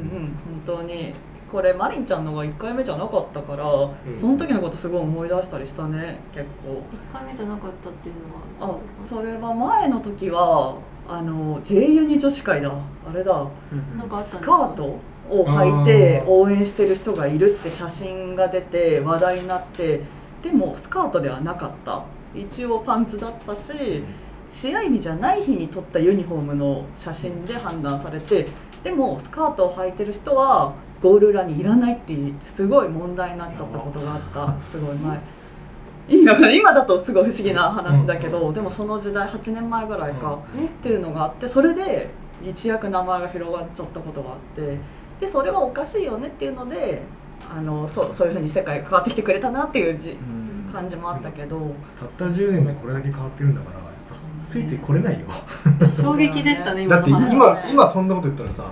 [0.65, 1.13] 本当に。
[1.51, 4.17] これマリンちゃんのが1回目じゃなかったから、ん。
[4.17, 6.81] その時のことすごい思い出したりしたね結構。
[7.13, 8.15] 1回目じゃなかったっていう
[8.61, 8.75] のは。
[8.75, 12.71] あそれは前の時はあの J ユニ女子会だ。
[12.71, 13.33] あれだ。
[13.33, 14.97] うんなんスカート？
[15.29, 20.01] を履いて応援してる人がいるって写真が出て話題になって
[20.43, 22.03] でもスカートではなかった。
[22.35, 24.03] 一応パンツだったし
[24.47, 28.45] 試合日じゃない日に撮ったユニフォームの写真で判断されて
[28.83, 32.13] でもスカートを履いてる人はゴール裏にいらないって
[32.45, 34.21] すごい問題になっちゃったことがあっ
[34.55, 34.61] た。
[34.61, 35.19] すごい前。
[36.55, 40.65] 今だとすごい不思議な話だけどでもその時代8年前ぐらいかえ？
[40.65, 42.09] っていうのがあってそれで
[42.41, 44.77] 一躍名前が広がっちゃったことがあって
[45.19, 47.01] でそれはおかしいよねっていうので
[47.49, 50.47] あのそうそういうふうに世界が変わってきてくれたなっていうじうん。
[50.71, 51.73] 感じもあったけど。
[51.97, 53.77] たった10年でこれだけ変わってるんだから
[54.45, 55.27] ついてこれないよ。
[55.91, 58.63] 衝撃でしたねだって今今今そんなこと言ったらさ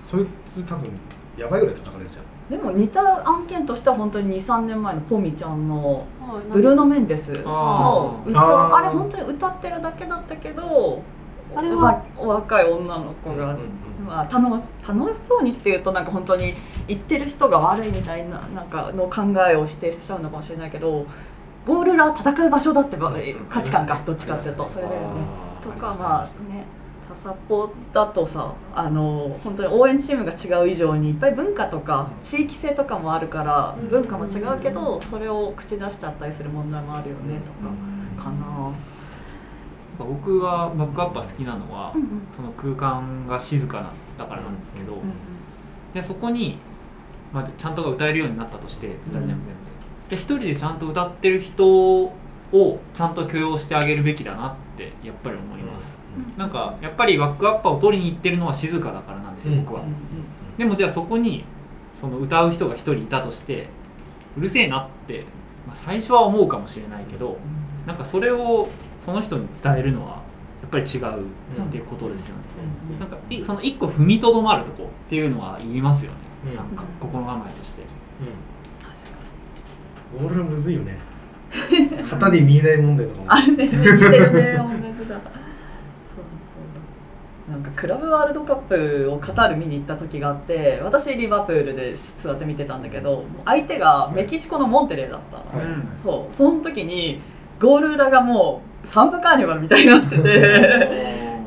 [0.00, 0.90] そいつ多分
[1.36, 2.24] やばいぐらい叩かれるじゃん。
[2.50, 11.00] でも似た案件としては本当に23年前のポミちゃんのはいブルーノ・メンデスのあ歌あれ本当に歌ってるだけだったけど
[11.54, 11.82] あれは？
[11.82, 13.56] わ若い女の子が、うんうん
[14.06, 16.54] まあ、楽し楽しそうにっていうとなんか本当に
[16.88, 21.06] 言ってる人が悪いみたいななんかの考えを否定しちゃうのかもしれないけど
[21.66, 23.14] ゴール裏は戦う場所だってば
[23.48, 25.06] 価値観かどっちかっていうとそれだよね。
[25.62, 26.64] とかまあね
[27.08, 37.40] タサポだとさあの本当に応援チームが違う以上にいっぱい文化とか地域性とかもあるからうん文化も違うけどそれを口出しちゃったりする問題もあるよね
[38.18, 38.72] とかかな。
[40.04, 42.08] 僕はバックアッパー好きなのは、うんうん。
[42.34, 45.00] その空間が静かなだからなんですけど、うん
[45.92, 46.56] でそこに、
[47.32, 49.44] まあ、ちゃんとが歌えるようになったとしてスタジアム全部
[50.08, 52.12] でで一人でちゃんと歌ってる人を
[52.94, 55.96] ちゃんと許容してあげるべきだなってやっぱり思います、
[56.36, 59.64] なんかやっぱりバックアッパーを取りに行ってるのは静かだからなんですよ、うん。
[59.64, 59.80] 僕は。
[59.80, 59.94] うんうん
[60.58, 61.44] でもじゃあそこに
[61.98, 63.68] その歌う人が一人いたとして
[64.36, 65.24] うるせえなって、
[65.66, 67.38] まあ、最初は思うかもしれないけど
[67.86, 68.68] なんかそれを
[69.04, 70.22] その人に伝えるのは
[70.60, 72.42] やっぱり違うっていうことですよね、
[72.92, 73.00] うん。
[73.00, 76.56] なんかいその一個踏みとどまるとこっていうのは言いますよね、うん。
[76.56, 77.82] なんか心構えとして、
[80.18, 80.98] うん、オールむずいよね。
[82.08, 83.26] 旗で見えない問題とかも。
[83.28, 85.18] あれね似てるね同じだそうだそう。
[87.48, 95.88] だなんかクラブワールドカップをカタール見に行った時があって私リバプールで座って見てたんだけど相手がメキシコのモンテレーだったの、はいうん。
[96.04, 96.34] そう。
[96.34, 97.20] その時に
[97.58, 100.90] ゴール裏がもうサンプカーニバルみたいになってて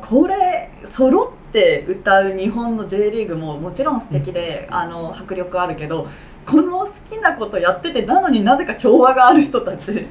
[0.00, 6.06] これ揃って歌う日本の J リーグももちろん素敵で、あの迫力あるけど
[6.46, 10.06] この好きなことやっててなのになぜか調和がある人たち。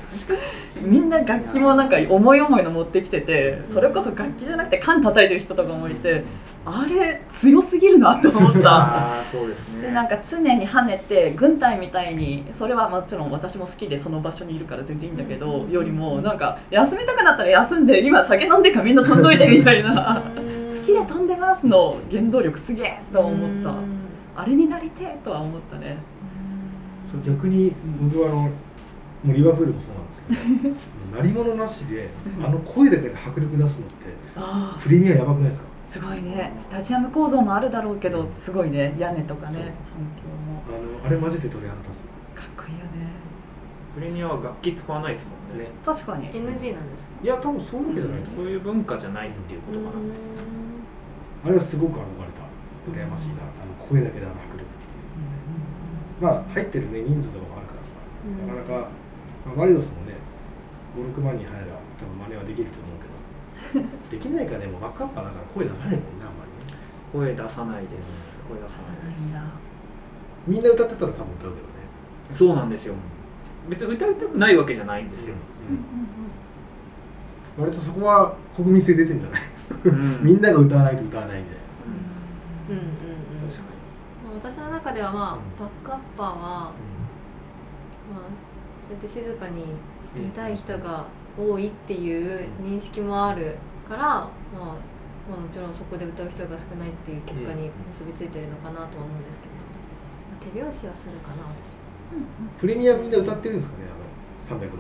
[0.82, 6.26] みんな楽器もなんか思い思いの持ってきててそれこそ楽器じゃなくて缶叩いてる人とかもいて
[6.66, 9.08] あれ強すぎるなと思った。
[9.32, 9.82] そうですね。
[9.82, 20.22] でなんか常に跳ねて軍隊みたいにそれはもちろん私も好きでその場所にいるから全然いいんだけどよりもなんか休みたくなったら休んで今酒飲んでからみんな飛んどいてみたいな。
[20.36, 23.74] 好きで飛んでますの原動力すげえと思った。
[24.36, 25.98] あれになりてえとは思ったね
[27.14, 28.50] そう逆に僕はあのも
[29.32, 30.76] うリバプールもそうなんですけど
[31.16, 32.10] 鳴り物なしで
[32.44, 33.96] あの声だけで迫力出すのって
[34.36, 35.66] あプレミアやばくないですか？
[35.86, 36.52] すごいね。
[36.60, 38.96] スタジアム構造もあるだろうけどすごいね。
[38.98, 40.64] 屋根とかね反響も。
[40.68, 40.72] あ
[41.04, 42.04] のあれマジで鳥肌立つ。
[42.36, 43.14] かっこいいよね。
[43.94, 45.66] プレミアは楽器使わないですもんね。
[45.66, 45.70] ね。
[45.86, 46.30] 確かに。
[46.30, 46.80] NG なんですか？
[47.24, 48.26] いや多分そういうわけじゃないう。
[48.36, 49.92] そういう文化じゃないっていうことかな、
[51.46, 52.04] あれはすごく憧れ
[52.34, 52.44] た。
[52.90, 53.36] 羨ましいな。
[53.44, 54.30] あの声だけであ
[56.22, 57.96] まあ入ってるね人数とかもあるからさ。
[58.48, 58.90] なかなか、
[59.46, 60.16] まあ、マリノスもね
[60.96, 63.88] 56万人入れば多分真似はできると思うけど。
[64.12, 66.78] できないかでもバックアッパーだから声出さないもんねあんまりね。
[67.12, 68.42] 声出さないです。
[68.48, 69.36] 声出さないです。
[70.48, 71.84] みんな歌ってたら多分歌うけどね。
[72.32, 72.96] そうなんですよ。
[73.70, 75.36] 別に歌いたくないわけじゃないんですよ、
[77.58, 79.42] 割とそこは国民性出てんじゃない、
[79.86, 80.20] うん。
[80.24, 81.58] みんなが歌わないと歌わないみたい
[82.70, 83.13] うんうんうん
[84.44, 86.74] 私の中ではまあバックアッパーは、まあ、
[88.84, 89.64] そうやって静かに
[90.14, 91.06] 見たい人が
[91.40, 93.56] 多いっていう認識もある
[93.88, 99.54] から、まあ、まあもちろんそこで歌う人が少ないっていう結果に結びついてるのかなとは思うんですけど、
[100.28, 101.84] まあ手拍子はするかな私は。
[102.60, 104.76] プレミアみんな歌ってるんですかねあの360度。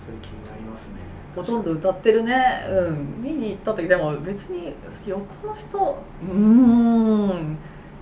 [0.00, 0.94] それ気になりますね。
[1.34, 2.64] ほとんど歌ってるね。
[2.70, 3.22] うん。
[3.22, 4.72] 見に行った時でも別に
[5.06, 7.58] 横の人うーん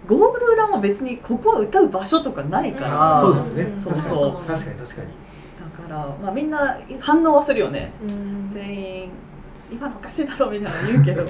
[0.07, 3.73] ゴール裏も別にここは歌う場所とかないから、そうですね。
[3.77, 4.45] そうそう。
[4.47, 5.09] 確かに確かに。
[5.79, 7.93] だから、まあ、みんな反応はするよね。
[8.03, 8.49] うん。
[8.53, 9.11] 全員
[9.73, 11.27] 今のおかしいだろみたいなの言うけど。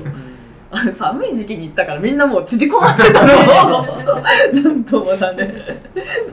[0.70, 3.84] あの 寒い時期に行ったからみんなもう縮こまってたの。
[4.60, 5.54] なんともだね。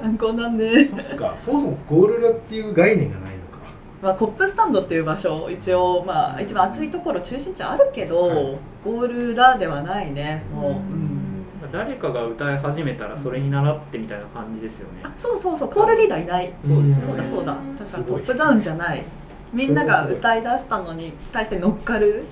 [0.01, 1.35] 参考なんで、そっか。
[1.37, 3.59] そもそもゴール裏っていう概念がないのか。
[4.01, 8.57] まあ、コップスタンドっていう場所一応、まあ、一番暑いところ中心地あるけど、はい。
[8.83, 10.43] ゴール裏ではないね。
[10.55, 11.20] もう、うん
[11.71, 15.01] 誰かが歌い始めたらそれに習ってみたいな感じですよね。
[15.03, 17.45] あそうそうそうコールリーダーいないそうですそうだそうだ。
[17.45, 19.05] だからトップダウンじゃない。
[19.53, 22.25] みんなが歌い出したのに対して乗っかる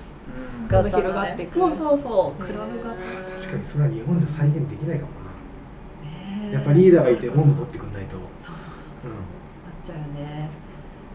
[0.62, 0.68] うん。
[0.68, 1.02] 型だね。
[1.02, 2.42] 広がってくそうそうそう。
[2.42, 2.96] クラブ型
[3.38, 5.12] 確かにそれは日本じゃ再現できないかも
[6.02, 8.16] ねなやっぱリーダーがいて温度取ってくんないと。
[8.40, 9.22] そうそうそうそう、うなっ
[9.84, 10.50] ちゃうよね。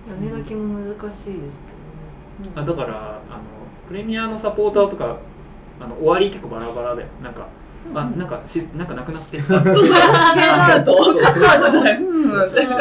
[0.08, 2.52] やめ書きも難しいですけどね。
[2.56, 3.44] あだからあの
[3.88, 5.18] プレミアのサポーターとか
[5.80, 7.48] あの終わり結構バラバラでなんか、
[7.94, 9.44] あなんかしなんかなくなってる。
[9.44, 9.72] フェード。
[9.72, 11.34] アウトそうそう。
[11.34, 11.98] フェードじゃない。
[12.02, 12.32] うん。
[12.32, 12.66] そうそう。
[12.66, 12.78] そう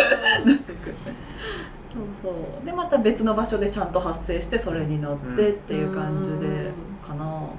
[2.23, 2.31] そ
[2.63, 2.67] う。
[2.67, 6.71] でまた別の場所でちゃんと発生してそれに乗ってっていう感じで
[7.07, 7.25] かな。
[7.25, 7.51] 面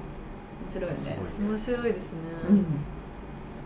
[0.68, 1.18] 白いよね。
[1.40, 2.18] 面白いですね。
[2.50, 2.64] うん。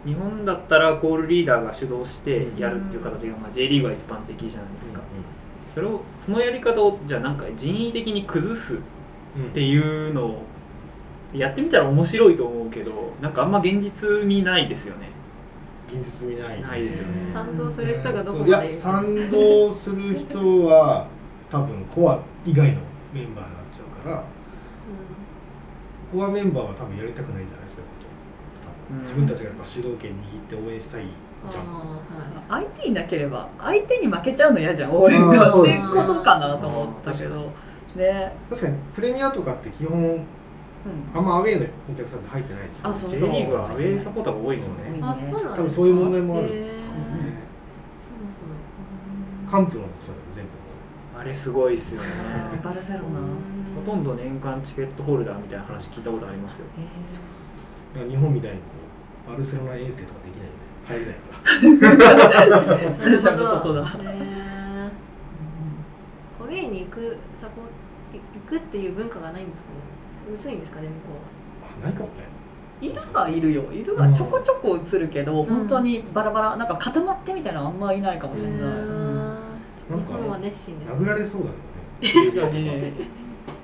[0.03, 5.03] 日本だったらコールリーダーが主導してやるっていう形が、まあ、J リーグは一般的じゃないですか、
[5.75, 8.79] それをそのやり方をじゃあなんか人為的に崩すっ
[9.53, 9.79] てい
[10.11, 10.43] うのを
[11.33, 15.11] やってみたら面白いと思うけどなんかあんま現実にないですよね。
[15.93, 17.33] 現実味ないないですよね。
[17.33, 21.07] 賛同する人がどこまいでいるや賛同する人は
[21.51, 22.79] 多分コア以外の
[23.13, 24.25] メンバーになっちゃうから
[26.13, 27.67] コアメンバーは多分やりたくないんじゃない？
[27.67, 27.83] ですか
[29.03, 30.19] 自分たちがやっぱ主導権握っ
[30.49, 31.05] て応援したい
[31.49, 31.99] じゃんあ
[32.49, 34.93] 相手いなければ相手に負けちゃうの嫌じゃん。
[34.93, 35.61] 応援が。
[35.61, 37.51] ってことかなと思ったけど。
[37.97, 38.33] ね。
[38.51, 40.25] 確かにプレミアとかって基本
[40.87, 41.19] うん。
[41.19, 43.31] あんまアウェーのお客さんって入ってないですよあそう J そう。
[43.31, 44.99] リーグはアウェーサポーターが多いですよね。
[44.99, 45.05] うん。
[45.05, 45.51] あそうなんですか？
[45.57, 46.57] 多分そういう問題もあるそも
[48.33, 50.51] そもカンプのそう全部
[51.19, 52.09] あれすごいですよね。
[52.63, 53.05] バルセロナ
[53.77, 56.67] ほとんど年間チケットホルダーみたいな話聞いたことありますよ。
[57.97, 58.09] えー。
[58.11, 58.65] 日本みたいにこ
[59.29, 63.85] うバルセロナ遠征とかできないよね入れないからスタジアムの外だア
[66.45, 67.63] ウェーに行くサポ
[68.17, 69.69] い行くっていう文化がないんですか？
[69.71, 69.75] ね
[70.33, 71.19] 薄いんですかね向こ
[71.83, 72.13] あないかもね。
[72.81, 73.73] いるはいるよ。
[73.73, 79.35] いるはちょこちょこ映るけど、本当にバラバラなんか固まってみたいなのあんまいないかもしれない、うはうん。
[79.91, 80.93] なんか日本は熱心です。
[80.93, 81.49] 殴られそうだ
[82.01, 82.93] けどね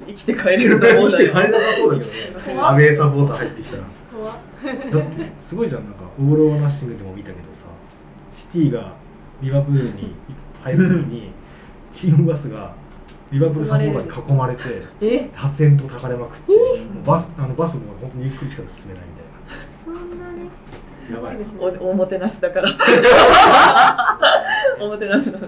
[0.06, 2.60] 生きて帰れる生きて帰れなさそうだけどね。
[2.60, 3.82] アウェーサポーター入ってきたら。
[3.82, 7.66] だってすごいじゃんなんかオーローナッシングでも見たけどさ。
[8.30, 8.92] シティが
[9.40, 10.14] リバプールに
[10.62, 11.32] 入る時に
[11.90, 12.74] チームバスが
[13.32, 14.62] リバプールサポーターに囲まれて
[15.00, 15.28] え？
[15.34, 16.52] 発煙筒たかれまくって
[17.04, 19.24] バスあのバスも本当にゆっくりしか進めないみたい
[19.84, 20.44] そんなに？
[21.10, 21.36] なやばい。
[21.36, 22.68] ですねおおもてなしだから。
[24.80, 25.38] おもてなしだ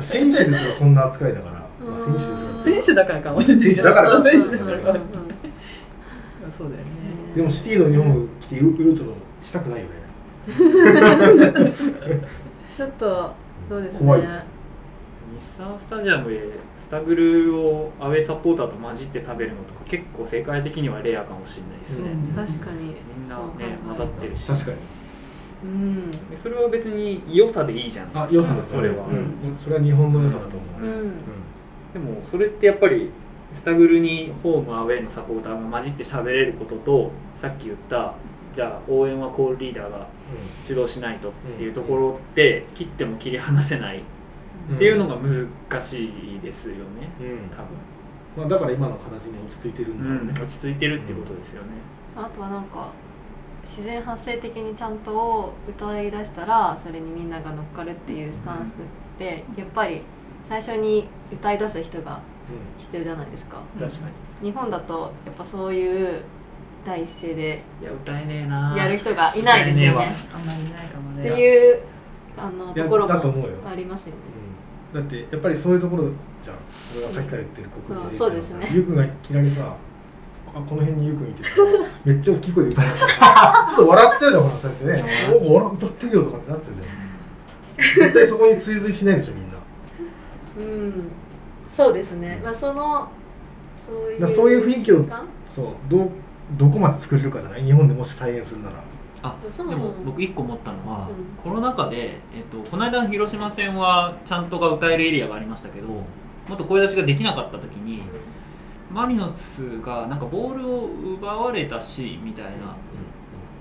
[0.00, 1.54] 選手ですらそんな扱いだから、
[1.90, 3.74] まあ、選手ですら選手だからかもしれない。
[3.74, 5.02] 選手だからか選手だからかもしれない
[6.44, 6.52] うん。
[6.52, 6.88] そうだよね。
[7.36, 9.12] でもシティの日本を着てうろちょろ
[9.42, 9.90] したくないよね。
[12.76, 13.34] ちょっと
[13.68, 13.98] そうですね。
[13.98, 14.22] 怖い。
[14.22, 14.28] 日
[15.40, 16.40] 産スタジアムで
[16.88, 22.46] スタグルをアウェーサポーターと混じって食べるのとか結構世界的にはレアかもしれないですね、うん。
[22.46, 22.94] 確かに。
[23.18, 24.46] みんなね混ざってるし。
[24.46, 24.76] 確かに。
[25.64, 26.10] うん。
[26.10, 28.10] でそれは別に良さでいいじゃん。
[28.14, 31.12] あ良さだそれは、うん、それは日本の良さだと思う、うん。
[31.92, 33.10] でもそれってやっぱり
[33.52, 38.14] スタグルにホームアウェーのサポーターが混じって喋れることとさっき言った
[38.54, 40.06] じゃあ応援はコールリーダーが
[40.66, 44.02] 主導しないとっていうところって切っても切り離せない
[44.74, 46.04] っていうのが難し
[46.36, 46.82] いですよね。
[47.20, 47.48] うん。
[47.50, 47.62] 多
[48.36, 51.68] まあ、だから今の形に落ち着いてるんだろう分、ね、落ち着いてるってことですよね、
[52.14, 52.92] あとはなんか
[53.64, 58.72] 自然発生的にちゃんと歌い出したらそれにみんなが乗っかるっていうスタンスっ
[59.18, 60.02] てやっぱり
[60.48, 62.20] 最初に歌い出す人が
[62.78, 63.60] 必要じゃないですか。
[63.78, 64.06] 確か
[64.40, 64.50] に。
[64.50, 66.22] 日本だとやっぱそういう
[66.86, 68.74] 第一声でいや歌えねえな。
[68.78, 70.14] やる人がいないですよね。
[70.32, 71.82] あんまりいないかもっねていう
[72.36, 73.56] あのところもだと思うよ。
[73.68, 74.12] ありますよね。
[74.36, 74.37] うん、
[74.94, 76.04] だってやっぱりそういうところ
[76.42, 76.56] じゃん。
[76.96, 78.68] 俺がさっきから言ってる国民うんそうですね。
[78.72, 79.74] ゆうくんがいきなりさ
[80.54, 81.50] あこの辺にゆうくんいてさ
[82.04, 88.06] めっちゃ大きい声で歌ってさちょっと笑っちゃうじゃんほらそうやってね「おお笑歌ってるよ」とかってなっちゃうじゃん。
[88.06, 89.58] 絶対そこに追随しないでしょみんな。
[90.74, 90.92] うん
[91.66, 92.40] そうですね。
[92.42, 93.08] まあその
[93.86, 95.04] そういうそういう雰囲気を
[95.46, 96.10] そうどう
[96.56, 97.62] どこまで作れるかじゃない？
[97.64, 98.76] 日本でもし再現するなら
[99.22, 101.42] あそもそもでも僕一個思ったのは、うん。
[101.42, 106.04] コロナ禍で、えっと、この間の広島戦はちゃんとが歌えるエリアがありましたけども
[106.54, 108.02] っと声出しができなかった時に
[108.92, 112.76] マリノスがなんかボールを奪われたしみたいな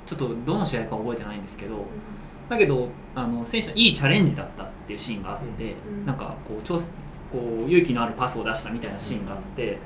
[0.06, 1.86] ちょっとどの試合か覚えてないんですけど
[2.50, 6.06] だけどあの選手のいいチャレンジだったっていうシーンがあって、うん。
[6.06, 6.80] なんかこう超
[7.32, 9.80] こう勇気のあるパスを出したみたいなシーンがあって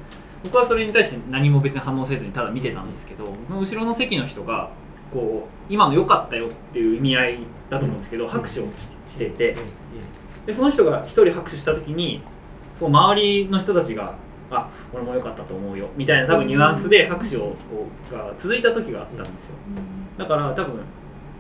[0.44, 4.70] 僕はそれに対して何も別に反応せずにただ見てたんですけど僕の後ろの席の人が
[5.14, 7.40] こう今の良かったよっていう意味合い
[7.70, 8.64] だと思うんですけど、拍手を
[9.08, 9.56] ししていて
[10.46, 12.22] でその人が一人拍手した時に
[12.80, 14.16] そう周りの人たちが
[14.50, 19.56] 「あ俺も良かったと思うよ」みたいな多分ニュアンスで拍手をこうが続いた時があったんですよ。
[20.18, 20.80] だから多分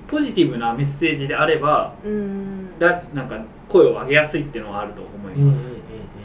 [0.07, 2.78] ポジティブなメッセージであればうん。
[2.78, 5.74] だなんか声を上げやすいっていうのはあると思います、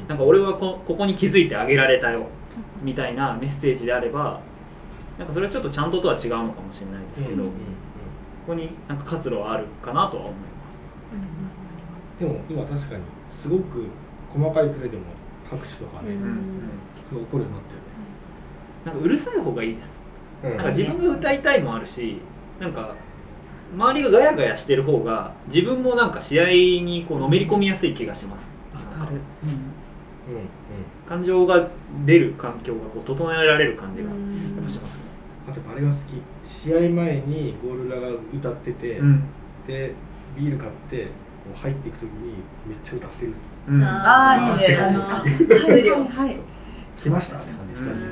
[0.08, 2.26] なんか俺はこここに気づいてあげられたよ
[2.82, 4.40] みたいなメッセージであれば
[5.18, 7.50] なんかそれはちょっとちゃんととは違うのかもしれないですけど、こ
[8.48, 10.78] こになんか活路はあるかなとは思います。
[12.20, 13.02] でも今確かに
[13.32, 13.84] すごく
[14.32, 15.04] 細かいプレーでも
[15.50, 16.38] 拍手とかね、うん
[17.08, 17.64] すごい起こるようになっ
[18.86, 19.96] なんかうるさい方がいいです。
[20.42, 22.20] なんか自分が歌いたいもあるし
[22.60, 22.94] なんか
[23.74, 28.50] 周りがガヤガヤしてる方が自分もなんか試合にこうのめり込みやすい気がします。
[28.74, 29.50] わかる、うん。
[29.50, 29.52] う
[30.40, 30.48] ん。
[31.08, 31.68] 感情が
[32.04, 34.98] 出る環境がこう整えられる感じがやっぱします。
[34.98, 35.05] ね
[35.48, 36.22] あとあれが好き。
[36.42, 39.22] 試合前にゴールラが歌ってて、うん。
[39.66, 39.92] で
[40.36, 41.08] ビール買って
[41.54, 42.34] 入っていく時に
[42.66, 43.32] めっちゃ歌ってる。
[43.68, 43.82] うん。
[43.84, 44.76] ああいいね。
[44.76, 46.36] あのはい。
[47.00, 48.10] 来ましたって感じスタジうん。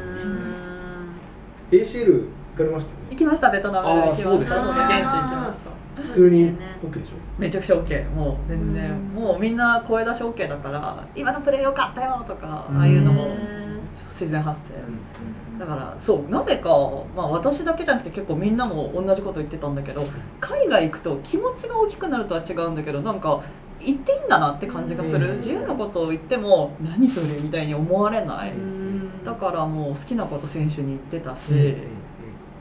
[1.73, 3.07] オ ACL 行かれましたよね？
[3.11, 3.89] 行きましたベトナム。
[3.89, 4.25] あー行きました。
[4.25, 4.69] そうです現地ね。
[4.69, 7.13] 行きました普通に OK でしょ？
[7.39, 8.99] めちゃくちゃ OK もう全然うん。
[9.23, 12.79] もうみんな声出し OK だから今のプレー良かったよとかうん。
[12.79, 13.37] ああいうのもへ
[14.11, 14.75] 自然発生
[15.59, 16.69] だからそうなぜか、
[17.17, 20.05] まあ、私だけじゃなくて結構みんなも同じこと言ってたんだけど
[20.41, 23.43] 海外行くと気持ちが大きくなるとは違うんだけどなんか
[23.85, 25.37] 言っていいんだなって感じがする、うん。
[25.37, 29.25] 自由なことを言っても何それみたいに思われない、うん。
[29.25, 31.77] だからもう好きなこと選手に言ってたし、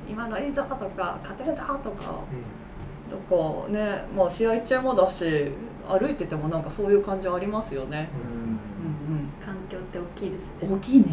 [0.10, 3.10] 今のいいぞとか勝てるぞとかうん。
[3.10, 3.18] と
[3.64, 5.52] かね、まあ、試合中もだし
[5.88, 8.10] 歩いててもなんかそういう感じありますよね。
[8.14, 9.16] うん。
[9.16, 11.06] うん環境って大きいですね大きいね。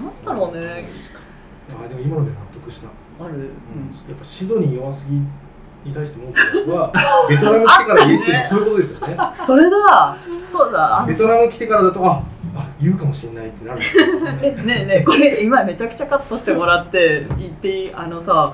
[0.00, 0.88] なんだろうね。
[1.84, 2.88] あでも今ので納得した、
[3.24, 3.50] ある。
[4.08, 5.14] やっぱシドニー弱すぎ
[5.88, 6.92] に対して文句は
[7.28, 9.16] ベトナム来てから言えっていうのはそういうことですよね
[9.46, 10.16] それだ。
[10.50, 11.00] そうだ。
[11.02, 12.22] あベトナム来てからだとあ
[12.56, 14.04] あ言うかもしれないってなるんですよ
[14.42, 17.94] えねえねえこれ今めちゃくちゃカットしてもらって言っていい？
[17.94, 18.52] あのさ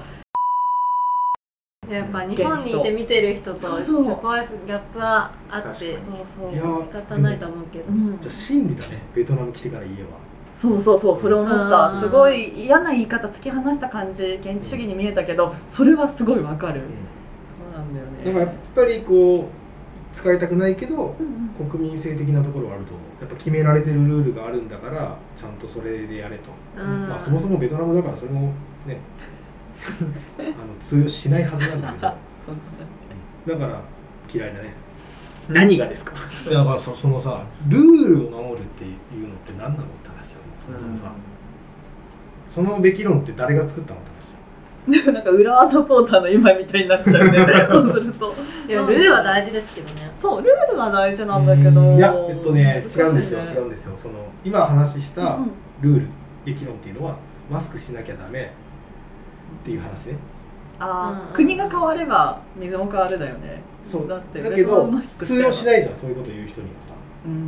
[1.95, 4.05] やっぱ日本にいて見てる人とそうそう。
[4.05, 7.85] そこはギャップはあってそういや仕方ないと思うけど。
[7.89, 8.19] うん。
[8.21, 9.03] じゃあ真理だね。
[9.15, 10.09] ベトナム来てから言えば。
[10.55, 12.01] そうそうそうそれ思っうんた。
[12.01, 16.81] すごい嫌な言い方突き放した感じ現地主義に見えたけどそれはすごいわかる。
[16.83, 18.25] そうなんだよね。
[18.25, 21.69] だからやっぱりこう使いたくないけどうんうん。
[21.69, 27.09] 国民性的なところはあるとやっぱ決められてるルールがあるんだからちゃんとそれでやれと、うん。
[27.09, 28.53] まあ、そもそもベトナムだからそれも
[28.87, 28.99] ね
[30.39, 30.47] あの
[30.81, 33.57] 通用しないはずなんだけど。
[33.59, 33.81] だから
[34.33, 34.73] 嫌いだね。
[35.49, 36.13] 何がですか？
[36.51, 40.43] だからさそのさルールを守るっていうのって何なのって話だよ。
[40.61, 41.13] そもそもさ、
[42.49, 45.13] そのべき論って誰が作ったのって話だよ。
[45.13, 47.39] なんか浦和サポーターの今みたいになっちゃうね。
[47.69, 48.35] そうすると。
[48.69, 50.11] いやルールは大事ですけどね。
[50.17, 51.97] そうルールは大事なんだけど。
[51.97, 53.95] いやえっとね違うんですよ違うんですよ。
[53.99, 54.15] その
[54.45, 55.51] 今話したうんうん。
[55.83, 56.07] ルール
[56.45, 57.17] べき論っていうのは
[57.51, 58.53] マスクしなきゃダメ
[59.63, 60.17] っていう話ね。
[60.79, 61.29] あー。
[61.29, 63.63] うん国が変われば水も変わるだよね。
[63.85, 64.09] そう。
[64.09, 66.83] だってだけど通用しないじゃんそういうこと言う人には。
[66.83, 66.89] さ
[67.27, 67.33] うん。
[67.33, 67.47] うん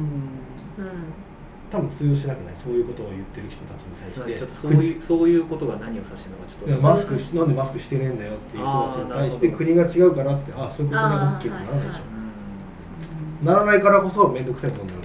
[1.70, 4.38] 多分通用しなくないそういうことを言ってる人たちに対して。
[4.38, 6.82] ちょっとそういうそういうことが何を指してるのかちょっと。
[6.82, 12.22] マスクしなんでマスクしてねえんだよっていう人たちに対して国が違うからっつってあそういうことね OK ってならないでしょ、うん
[13.42, 15.02] ならないからこそ面倒くさいことになる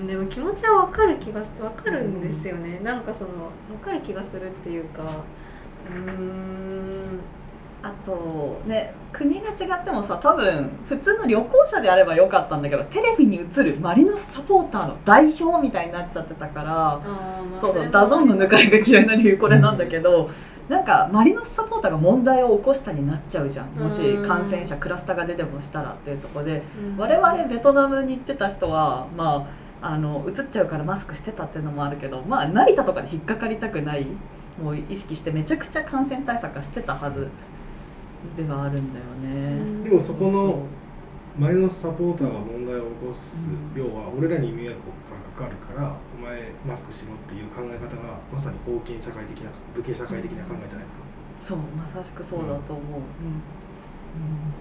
[0.00, 3.30] うん、でも気持ちはわかる気がすわかるんですよね、なんかそのわ
[3.84, 5.02] かる気がするっていうか
[5.86, 7.20] うーん。
[7.82, 17.00] あとね国が違ってもさ多分普通の旅行者であればよかったんだけどテレビに映るマリノスサポーターの代表みたいになっちゃってたから
[17.60, 20.30] そうそう DAZN の抜かれが嫌いな理由これなんだけど、
[20.66, 23.68] なんかマリノスサポーターが問題を起こしたになっちゃうじゃん。
[23.72, 26.62] もしうん感染者クラスターが出てもしたらっていうところで。
[26.78, 26.96] うん。
[26.96, 29.46] 我々ベトナムに行ってた人はま
[29.82, 34.06] ああの移っちゃうからマスクしてたっていうのもあるけどまあ成田とかで引っかかりたくない
[34.62, 37.28] もう意識してめちゃくちゃ感染対策はしてたはず
[38.36, 39.88] ではあるんだよね。
[39.88, 40.66] でもそこの
[41.38, 43.82] マリノスサポーターが問題を起こす、うん。
[43.82, 44.78] 要は俺らに迷惑
[45.36, 51.04] がかかるからお前マスクしろっていう考え方がまさに封建社会的な武家社会的な考えじゃないですか。
[51.42, 53.00] そうまさしくそうだと思う。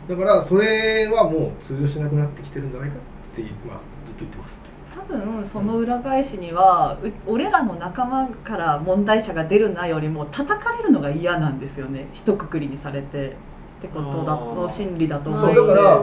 [0.09, 0.17] うん。
[0.17, 2.95] だからそれはもう通用しなくなってきてるんじゃないか。
[2.95, 2.99] っ
[3.35, 4.63] て、まあ、ずっと言ってます。
[4.93, 12.07] 多分その裏返しにはう俺らの仲間から問題者が出るなよりも叩かれるのが嫌なんですよね。
[12.13, 13.35] 一括りにされて。
[13.79, 15.97] ってことだの心理だと思そううだから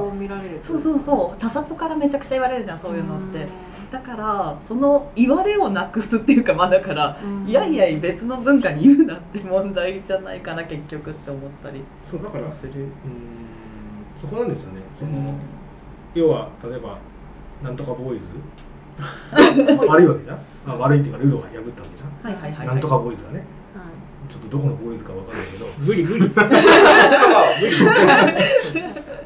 [0.61, 1.41] そうそうそうそう。
[1.41, 3.47] タサポからめちゃくちゃ言われるじゃんそういうのって。
[3.91, 7.49] だからその言われをなくすっていうかまあだからうん。
[7.49, 12.73] いやいや別の文化に言うなって問題じゃないかな結局って思ったりそうだからする。
[12.73, 12.91] うーん
[14.21, 14.83] そこなんですよね。
[14.95, 15.35] その、うん。
[16.15, 16.99] 要は例えば
[17.63, 18.29] なんとかボーイズ？
[19.87, 20.39] 悪いわけじゃん？
[20.67, 22.67] あ悪いっていうかルールを破ったわけじゃん、はいはいはいはい。
[22.67, 23.39] なんとかボーイズがね。
[23.39, 23.45] は
[24.29, 25.67] ちょっとどこのボーイズかわかんないけど。
[25.79, 26.31] 無理無理。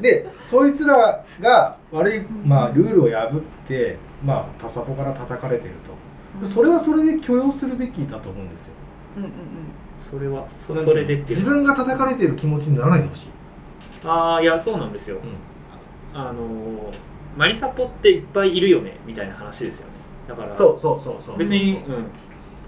[0.01, 5.71] でそいつらが悪い、まあ、ルールを破って、まあ、タサポから叩かれてる
[6.41, 6.45] と。
[6.45, 8.73] それはそれで許容するべきだと思うんですよ。
[9.17, 9.35] うんうんうん。
[10.01, 11.29] それはそそれでっていう。
[11.29, 13.29] 自分が叩かれてる気持ちにならないでほしい、
[14.05, 15.17] ああいやそうなんですよ、
[16.13, 16.35] あのー
[17.35, 19.93] マリサポっていっぱいいるよねみたいな話ですよね。
[20.27, 21.37] だからそうそうそうそう。
[21.37, 21.83] 別に、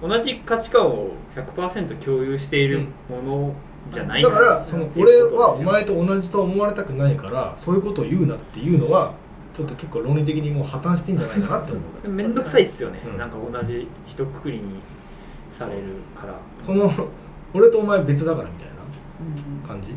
[0.01, 3.53] うん、同じ価値観を100%共有しているもの
[3.89, 9.13] じゃないだからその俺はお前と同じと思われたくないからそういうことを言うなっていうのは
[9.55, 12.09] ちょっと結構論理的にもう破綻してんじゃないかなって思う。
[12.09, 13.17] めんどくさいっすよね、うん。
[13.17, 14.79] なんか同じ一括りに
[15.51, 15.81] される
[16.15, 16.33] から。
[16.63, 16.91] その
[17.53, 18.71] 俺とお前別だからみたいう
[19.23, 19.61] ん。
[19.63, 19.93] な感じ？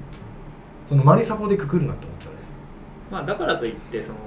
[0.89, 2.39] そのマリサポでくくるなって思っちゃうね。
[3.11, 4.19] まあだからといってその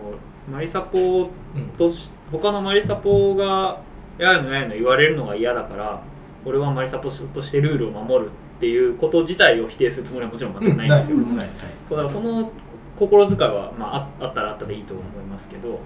[0.52, 1.68] マリサポうん。
[1.78, 3.82] とし他のマリサポが
[4.18, 6.02] ややのややの言われるのが嫌だから
[6.45, 11.26] 俺はマリサポとしてルールを守るっていうこと自体を否定するつもりはもちろん全くないんですよ、うん。
[11.28, 12.52] そうだからその
[12.98, 15.80] 心遣いは、まあ、ああったらあったでいいと思いますけど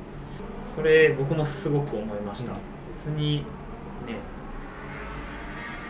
[0.76, 2.58] それ僕もすごく思いました、うん。
[2.96, 3.44] 別にね。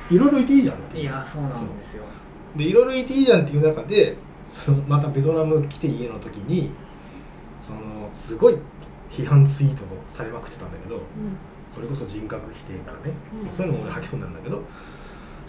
[0.10, 2.04] いろいろいていいじゃんっていやそうなんですよ。
[2.56, 4.16] でいろいろいていいじゃんっていう中で
[4.50, 6.72] そのまたベトナム来て家の時に
[7.68, 8.58] そのすごい
[9.10, 11.00] 批判ツイートをされまくってたんだけどい
[11.74, 13.14] それこそ人格否定からね、
[13.46, 13.52] うん。
[13.52, 14.64] そういうのも俺吐きそうになるんだけど。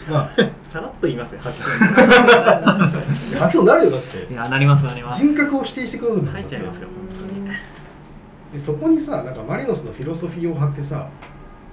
[0.11, 0.31] まあ。
[0.63, 4.19] さらっと言いますね吐きそう吐きそうになるよだって。
[4.27, 5.25] にいやなりますなります。
[5.25, 7.49] 人格を否定してくるんだ吐いちゃいますよ本当に。
[8.53, 11.09] でそこにさなんかマリノスのフィロソフィーを貼ってさ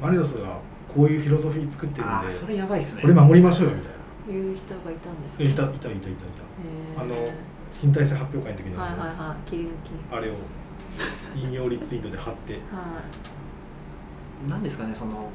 [0.01, 0.57] マリノスが
[0.93, 3.01] こういうフィロソフィー作ってるんでそれやばいっすね。
[3.01, 4.43] これ守りましょうよみたいな。
[4.43, 5.43] 言う人がいたんですか？
[5.43, 6.11] いたいたいたいたい
[6.97, 7.01] た。
[7.01, 7.15] あの
[7.75, 9.71] 新体制発表会の時の、はいはいはい切り抜き。
[10.09, 10.35] あれを
[11.35, 12.53] 引用リツイートで貼って。
[12.53, 13.01] は
[14.47, 15.29] なんですかねその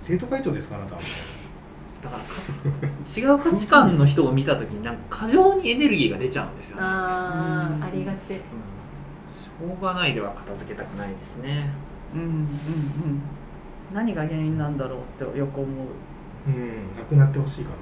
[0.00, 2.36] 生徒会長ですかあなただからか
[3.18, 6.92] 違う価値観の人を見た時になんか過剰にエネルギーが出ちゃうんですよいね、うん。
[6.92, 8.32] あーありがち。
[8.32, 8.38] うん。
[8.38, 11.70] しょうがないでは片付けたくないですね。
[12.14, 12.46] うんうんうん。
[13.92, 15.86] 何が原因なんだろうってよく思う。
[16.46, 17.76] うんなくなってほしいかな。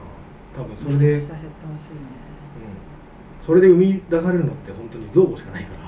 [0.64, 2.23] 多分それで、減ってほしいね
[3.44, 5.84] それで生み出されるのって本当に憎悪しかないから。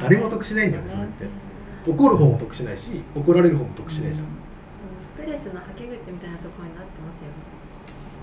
[0.00, 1.26] 誰も得しないんだよねそれって。
[1.90, 4.26] 怒る方も得しないし怒られる方も得しないじゃん、
[5.16, 7.50] ストレスのはけ口みたいなところになってますよね。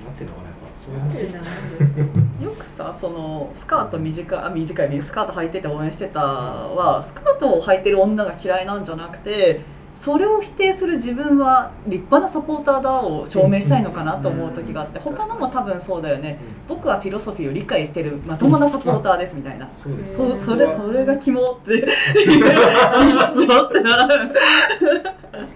[0.06, 0.68] なってんのかなやっぱ。
[0.78, 9.62] そういう話よくさそのスカート短いあ短いスカート履いてて応援してたはスカートを履いてる女が嫌いなんじゃなくて
[10.00, 16.40] それを否定する自分は立派なサポーターだを証明したいのかなと思う時があってうん他のも多分そうだよね。
[16.68, 19.68] 僕はフィロソフィーを理解してるまともなサポーターですみたいな。
[19.74, 19.90] そ
[20.32, 24.34] そそれそれが肝って一緒ってなら 確か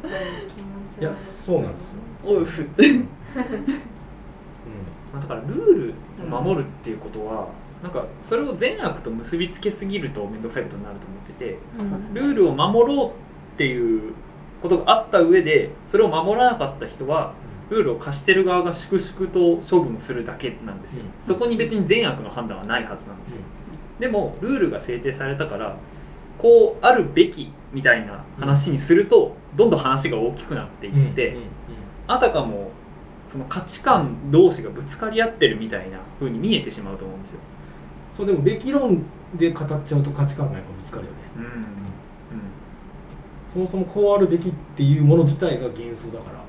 [0.07, 0.13] に
[0.99, 1.03] い。
[1.03, 3.05] やはそうなんですよ、おうふってう
[5.13, 7.47] まあだからルールを守るっていうことは、
[7.83, 12.13] なんかそれを善悪と結びつけすぎると面倒くさいことになると思っててうん。
[12.13, 13.11] ルールを守ろうっ
[13.57, 14.13] ていう
[14.61, 17.33] ことがあった上でそれを守らなかった人は
[17.69, 21.27] ルールを貸してる側が粛々と処分するだけなんですよ、うん。
[21.27, 23.41] そこに別に善悪の判断はないはずなんですよ、
[23.99, 25.77] でもルールが制定されたから
[26.37, 31.43] こうあるべきみたいな話にするとどんどん話が大きくなってんいって、うんうん
[32.07, 32.71] あたかも
[33.29, 37.39] その価値観同士がぶつかり合ってるみたいな風に見えてしまうと思うんですよ。
[38.17, 39.03] そうでもべき論
[39.35, 41.17] で語っちゃうと価値観がやっぱぶつかるよね。
[41.37, 41.49] うんうん
[43.51, 46.41] そもそもこうあるべきっていうもの自体が幻想だから。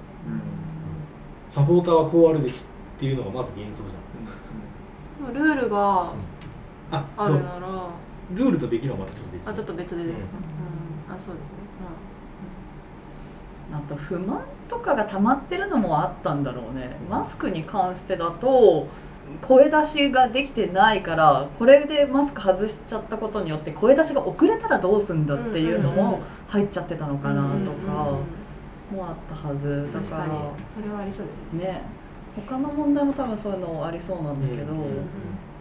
[1.51, 2.57] サポーターはこうあるべきっ
[2.99, 3.93] ていうのがまず幻想じ
[5.33, 7.01] でもルールがゃん。
[7.01, 7.89] ああるなら。
[8.35, 9.51] ルールとべき論はまたちょっと別。
[9.51, 10.25] あちょっと別でですか、
[11.09, 11.15] ううん。
[11.15, 11.53] あそうですね、
[13.75, 13.89] あ。
[13.89, 16.97] と不満とかが溜まってるのもあったんだろうね。
[17.11, 18.87] マスクに関してだと
[19.41, 28.19] 声出しができてないからこれでマスク外しちゃったことによって声出しが遅れたらどうすんだっていうのも入っちゃってたのかなとか
[28.93, 29.91] もあったはず。
[29.93, 30.33] だからに。
[30.69, 31.65] それはありそうですね。
[31.65, 31.83] ね
[32.37, 34.73] 他の問題も多分そういうのありそうなんだけど、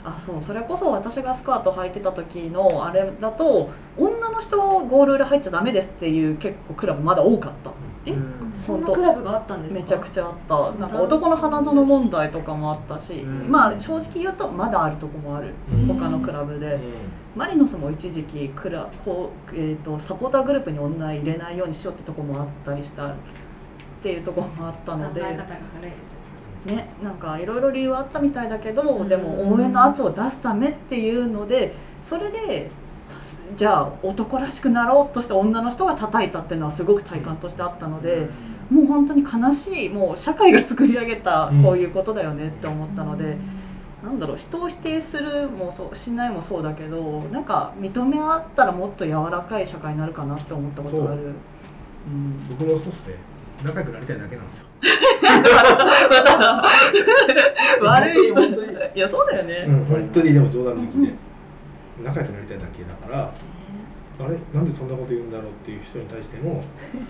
[0.04, 7.72] あそうそれこそ私がスカート履いてた時のあれだと女の人ゴール裏入っちゃダメですっていう結構クラブまだ多かった
[8.06, 8.54] えうん。
[8.58, 9.82] そんなクラブがあったんですか？
[9.82, 10.80] めちゃくちゃあった。
[10.80, 13.52] なんか男の花園問題とかもあったし、うん。
[13.52, 15.88] まあ正直言うとまだあるとこもある、うん。
[15.88, 16.80] 他のクラブで、
[17.36, 23.08] マリノスも一時期クラこう、えー、とサポーターグループに女入れないようにしようってとこもあったりした。
[23.08, 23.14] っ
[24.04, 25.22] ていうとこもあった考ので。
[25.22, 25.46] え方が
[25.76, 26.14] 軽いです
[26.66, 26.90] ね。
[27.04, 29.08] なんかいろいろ理由はあったみたいだけど、うん。
[29.08, 31.74] でも応援の圧を出すためっていうので
[32.04, 32.72] それで
[33.56, 38.28] じゃあ男らしくなろうとして女の人が叩いたっていうのはすごく体感としてあったので、
[38.70, 43.38] もう本当に悲しいもう社会が作り上げたこういうことだよねって思ったので、
[44.04, 51.34] なんだろう人を否定するもそうしないもそうだけどなんか認め合ったらもっと柔らかい社会になるかなって思ったことがある。
[52.08, 52.10] う。
[52.10, 53.16] ん、僕もそうっすね。
[53.64, 54.66] 仲良くなりたいだけなんですよ。
[57.82, 58.42] 悪い人
[58.96, 61.14] いやそうだよね、うん本当にでも冗談抜きで
[62.04, 63.34] 仲良くなりたいだけだから
[64.20, 66.64] あれなんでそんなこと言うんだろうっていう人に対しても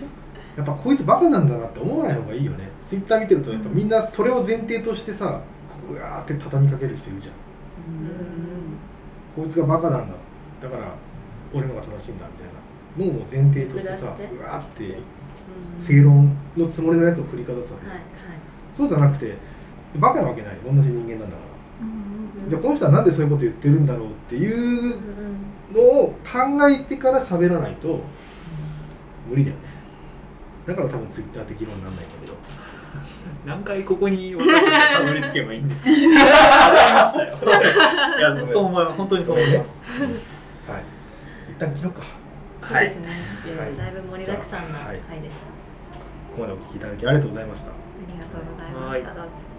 [0.56, 2.68] やっぱこいつバカなんだなって思わない方がいいよね。
[2.84, 5.40] ツイッター見てるとやっぱみんなそれを前提としてさ
[5.88, 7.34] こうやーって畳みかける人いるじゃん。
[9.34, 10.14] こいつがバカなんだ。
[10.62, 10.94] だから
[11.54, 13.12] 俺のが正しいんだみたいな。
[13.16, 15.80] のを前提としてさうわーってうん。
[15.80, 18.36] 正論のつもりのやつを振りかざすわけじゃん、はいはい。
[18.76, 19.34] そうじゃなくて
[19.96, 20.58] バカなわけない。
[20.64, 21.41] 同じ人間なんだか
[22.48, 28.00] じゃあこの人はなんでそういうこと言ってるんだろうっていううんのを考えてから喋らないと
[29.28, 29.62] 無理だよね。
[30.66, 32.34] だから多分ツイッターって議論にならないんだけど。
[33.46, 35.90] 何回ここに私がたどり着けばいいんですか？
[35.90, 37.38] ありましたよ。
[38.36, 38.98] いやそう思います。
[38.98, 39.80] 本当にそう思います。
[40.68, 40.82] はい。
[41.56, 42.02] 一旦切ろうか。
[42.68, 43.08] そうですね、
[43.58, 43.76] はい。
[43.76, 45.00] だいぶ盛りだくさんなはい。
[45.08, 47.70] 回でした、ここまでお聞きいただきありがとうございました。
[47.70, 47.74] あ
[48.12, 49.20] りがとうございました。
[49.20, 49.51] はい